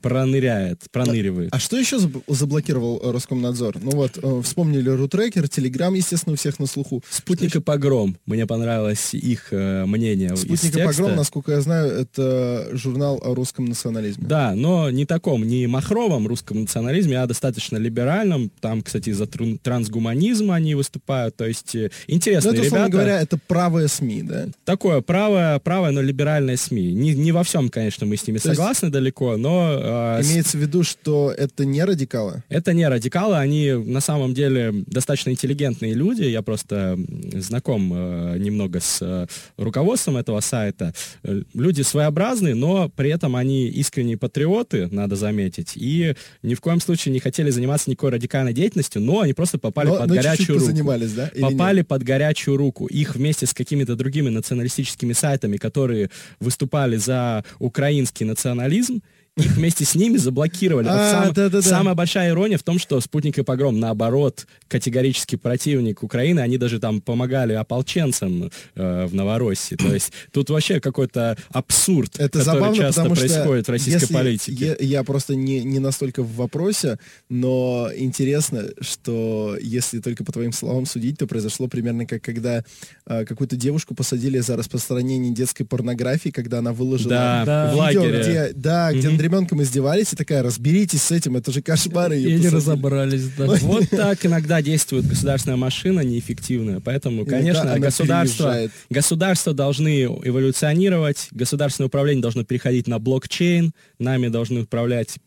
[0.00, 1.50] проныряет, проныривает.
[1.52, 3.76] А что еще заб- заблокировал э, Роскомнадзор?
[3.82, 7.02] Ну вот, э, вспомнили рутрекер, Телеграм, естественно, у всех на слуху.
[7.10, 8.16] Спутник и погром.
[8.26, 13.64] Мне понравилось их э, мнение Спутник и погром, насколько я знаю, это журнал о русском
[13.64, 14.26] национализме.
[14.26, 18.50] Да, но не таком, не махровом русском национализме, а достаточно либеральном.
[18.60, 21.36] Там, кстати, за трун- трансгуманизм они выступают.
[21.36, 22.90] То есть э, Ну, интересные это, ребята.
[22.90, 24.46] говоря, это правые СМИ, да?
[24.64, 26.92] Такое правое, правое, но либеральное СМИ.
[26.94, 29.78] Не, не во всем, конечно, мы с ними То есть- согласны далеко, но
[30.18, 32.42] э, Имеется в виду, что это не радикалы?
[32.48, 36.22] это не радикалы, они на самом деле достаточно интеллигентные люди.
[36.24, 36.98] Я просто
[37.34, 39.26] знаком э, немного с э,
[39.56, 40.92] руководством этого сайта.
[41.22, 46.80] Э, люди своеобразные, но при этом они искренние патриоты, надо заметить, и ни в коем
[46.80, 50.58] случае не хотели заниматься никакой радикальной деятельностью, но они просто попали Но, под но горячую
[50.58, 50.70] руку.
[50.70, 51.28] занимались, да?
[51.28, 51.52] Или нет?
[51.52, 52.86] Попали под горячую руку.
[52.86, 59.02] Их вместе с какими-то другими националистическими сайтами, которые выступали за украинский национализм,
[59.40, 60.86] их вместе с ними заблокировали.
[60.88, 61.62] А, сам-.
[61.62, 66.78] Самая большая ирония в том, что «Спутник и погром», наоборот, категорически противник Украины, они даже
[66.80, 69.74] там помогали ополченцам э, в Новороссии.
[69.76, 74.14] То есть тут вообще какой-то абсурд, Это который забавно, часто потому происходит в российской если
[74.14, 74.76] политике.
[74.80, 80.52] Я, я просто не, не настолько в вопросе, но интересно, что если только по твоим
[80.52, 82.64] словам судить, то произошло примерно как когда
[83.06, 87.72] э, какую-то девушку посадили за распространение детской порнографии, когда она выложила Да, Да.
[87.74, 91.62] в видео, где, да, где над ребенком издевались, и такая, разберитесь с этим, это же
[91.62, 92.12] кошмар.
[92.12, 92.54] И не посадили.
[92.54, 93.46] разобрались, да.
[93.46, 96.80] Вот так иногда действует государственная машина неэффективная.
[96.80, 98.56] Поэтому, Иногда конечно, государство,
[98.90, 105.18] государства должны эволюционировать, государственное управление должно переходить на блокчейн, нами должны управлять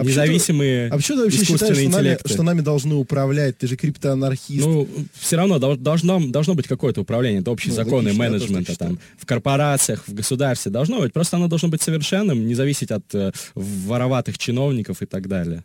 [0.00, 2.28] А независимые А почему ты вообще считаешь, искусственные что нами, интеллекты.
[2.34, 3.58] что нами должны управлять?
[3.58, 4.64] Ты же криптоанархист.
[4.66, 8.76] Ну, все равно дол- должно, должно быть какое-то управление, это общие Ну, законы логично, менеджмента
[8.78, 11.12] там, в корпорациях, в государстве должно быть.
[11.12, 15.64] Просто оно должно быть совершенным, не зависеть от э, вороватых чиновников и так далее.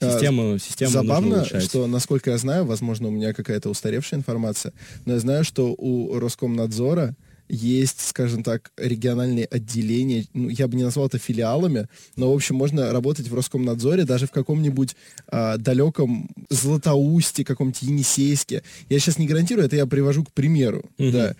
[0.00, 4.72] А, Систему, систему Забавно, что, насколько я знаю, возможно, у меня какая-то устаревшая информация,
[5.04, 7.16] но я знаю, что у Роскомнадзора
[7.48, 12.56] есть, скажем так, региональные отделения, ну, я бы не назвал это филиалами, но, в общем,
[12.56, 14.96] можно работать в Роскомнадзоре даже в каком-нибудь
[15.28, 18.62] а, далеком Златоусте, каком-нибудь Енисейске.
[18.88, 21.12] Я сейчас не гарантирую, это я привожу к примеру, Мгм.
[21.12, 21.36] да.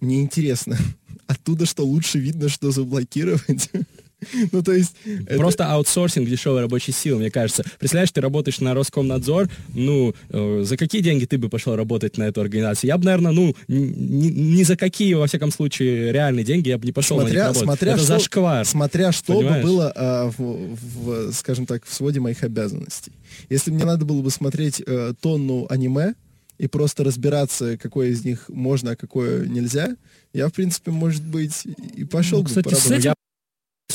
[0.00, 0.76] Мне интересно,
[1.26, 3.70] оттуда что лучше видно, что заблокировать?
[4.52, 4.94] Ну, то есть...
[5.26, 7.64] это- Просто аутсорсинг дешевой рабочей силы, мне кажется.
[7.78, 12.24] Представляешь, ты работаешь на Роскомнадзор, ну, э, за какие деньги ты бы пошел работать на
[12.24, 12.88] эту организацию?
[12.88, 16.86] Я бы, наверное, ну, ни, ни за какие, во всяком случае, реальные деньги я бы
[16.86, 17.62] не пошел на них смотря, работать.
[17.64, 18.64] смотря Это что, зашквар.
[18.66, 19.64] смотря что понимаешь?
[19.64, 23.12] бы было, а, в, в, скажем так, в своде моих обязанностей.
[23.48, 26.14] Если мне надо было бы смотреть э, тонну аниме
[26.58, 29.96] и просто разбираться, какое из них можно, а какое нельзя,
[30.32, 31.64] я, в принципе, может быть,
[31.96, 32.98] и пошел Ну, бы кстати, с поработать.
[33.06, 33.14] этим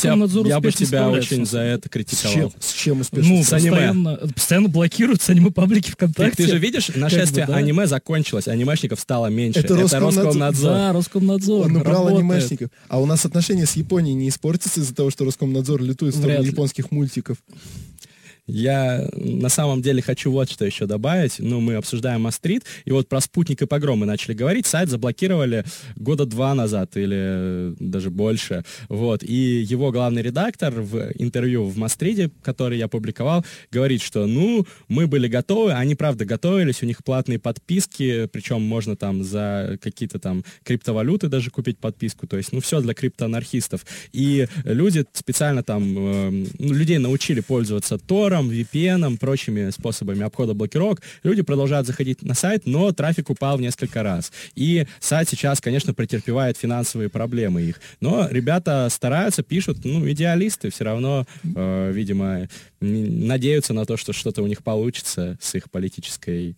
[0.09, 2.33] Роскомнадзор я бы тебя очень за это С критиковал.
[2.33, 3.29] чем, с чем успешно?
[3.33, 3.71] Ну, С аниме.
[3.71, 6.43] постоянно, постоянно блокируются аниме-паблики ВКонтакте.
[6.43, 7.57] ты же видишь, нашествие бы, да.
[7.59, 9.59] аниме закончилось, анимешников стало меньше.
[9.59, 10.71] Это Роскомнадзор.
[10.73, 11.65] Да, Роскомнадзор.
[11.67, 12.19] Он убрал работает.
[12.31, 12.69] анимешников.
[12.87, 16.33] А у нас отношения с Японией не испортятся из-за того, что Роскомнадзор лютует в сторону
[16.37, 16.51] Вряд ли.
[16.51, 17.37] японских мультиков.
[18.47, 21.39] Я на самом деле хочу вот что еще добавить.
[21.39, 24.67] Ну, мы обсуждаем Мастрит, и вот про спутник и погром начали говорить.
[24.67, 25.63] Сайт заблокировали
[25.95, 28.63] года два назад или э, даже больше.
[28.87, 29.23] Вот.
[29.23, 35.07] И его главный редактор в интервью в Мастриде, который я публиковал, говорит, что, ну, мы
[35.07, 40.43] были готовы, они, правда, готовились, у них платные подписки, причем можно там за какие-то там
[40.63, 43.85] криптовалюты даже купить подписку, то есть, ну, все для криптоанархистов.
[44.11, 50.53] И люди специально там, э, ну, людей научили пользоваться Тором, Тором, VPN, прочими способами обхода
[50.53, 54.33] блокировок, люди продолжают заходить на сайт, но трафик упал в несколько раз.
[54.55, 57.79] И сайт сейчас, конечно, претерпевает финансовые проблемы их.
[58.01, 62.49] Но ребята стараются, пишут, ну, идеалисты все равно, э, видимо,
[62.81, 66.57] надеются на то, что что-то у них получится с их политической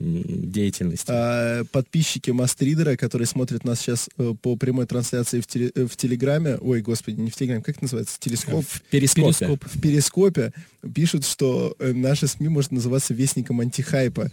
[0.00, 1.06] деятельности.
[1.08, 5.94] А, подписчики Мастридера, которые смотрят нас сейчас э, по прямой трансляции в, теле, э, в
[5.96, 8.18] Телеграме, ой, господи, не в Телеграме, как это называется?
[8.18, 8.64] Телескоп?
[8.66, 9.26] В Перископе.
[9.26, 9.64] Перископ.
[9.66, 10.52] В Перископе
[10.94, 14.30] пишут, что э, наши СМИ может называться вестником антихайпа.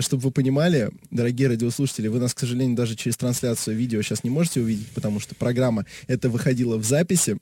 [0.00, 4.28] Чтобы вы понимали, дорогие радиослушатели, вы нас, к сожалению, даже через трансляцию видео сейчас не
[4.28, 7.38] можете увидеть, потому что программа это выходила в записи,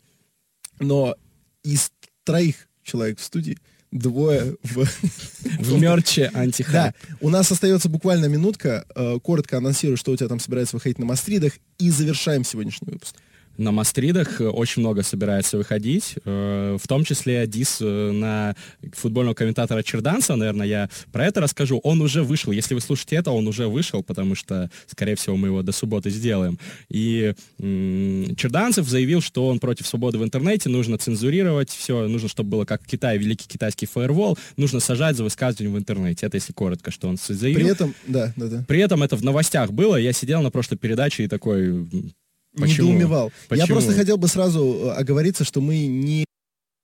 [0.79, 1.17] но
[1.65, 1.91] из
[2.23, 3.59] троих человек в студии
[3.91, 4.85] двое в...
[5.61, 6.95] В мерче антихайп.
[6.95, 8.85] Да, у нас остается буквально минутка.
[8.95, 13.17] Э, коротко анонсирую, что у тебя там собирается выходить на мастридах, и завершаем сегодняшний выпуск
[13.61, 18.57] на мастридах очень много собирается выходить, э, в том числе дис э, на
[18.95, 21.79] футбольного комментатора Черданца, наверное, я про это расскажу.
[21.85, 25.49] Он уже вышел, если вы слушаете это, он уже вышел, потому что, скорее всего, мы
[25.49, 26.59] его до субботы сделаем.
[26.89, 32.65] И Черданцев заявил, что он против свободы в интернете, нужно цензурировать все, нужно, чтобы было
[32.65, 36.27] как в Китае, великий китайский фаервол, нужно сажать за высказывание в интернете.
[36.27, 37.61] Это если коротко, что он заявил.
[37.61, 38.65] При этом, да, да, да.
[38.67, 41.87] При этом это в новостях было, я сидел на прошлой передаче и такой,
[42.57, 42.89] Почему?
[42.89, 43.33] недоумевал.
[43.49, 43.67] Почему?
[43.67, 46.25] Я просто хотел бы сразу э, оговориться, что мы не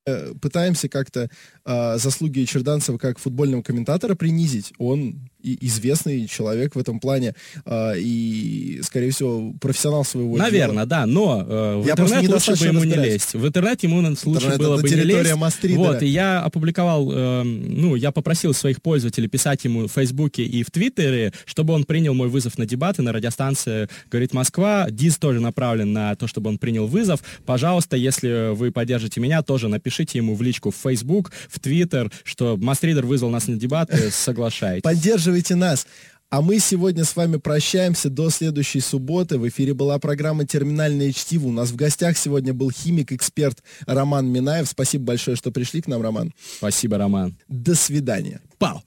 [0.05, 1.29] э, пытаемся как-то
[1.65, 4.73] э, заслуги Черданцева как футбольного комментатора принизить.
[4.77, 7.35] Он известный человек в этом плане
[7.65, 10.85] э, и, скорее всего, профессионал своего Наверное, дела.
[10.85, 13.07] да, но э, в я интернет лучше бы ему разбираюсь.
[13.07, 13.33] не лезть.
[13.33, 15.35] В интернет ему лучше интернет было бы не лезть.
[15.35, 15.77] Мастридера.
[15.77, 20.63] Вот, и я опубликовал, э, ну, я попросил своих пользователей писать ему в Фейсбуке и
[20.63, 24.87] в Твиттере, чтобы он принял мой вызов на дебаты на радиостанции «Говорит Москва».
[24.89, 27.21] Диз тоже направлен на то, чтобы он принял вызов.
[27.45, 32.57] Пожалуйста, если вы поддержите меня, тоже напишите ему в личку в Facebook, в Твиттер, что
[32.57, 34.83] Мастридер вызвал нас на дебаты, соглашайтесь.
[34.83, 35.85] Поддерживайте поддерживайте нас.
[36.29, 39.37] А мы сегодня с вами прощаемся до следующей субботы.
[39.37, 41.47] В эфире была программа «Терминальное чтиво».
[41.47, 44.67] У нас в гостях сегодня был химик-эксперт Роман Минаев.
[44.67, 46.33] Спасибо большое, что пришли к нам, Роман.
[46.57, 47.37] Спасибо, Роман.
[47.47, 48.41] До свидания.
[48.57, 48.83] Пау!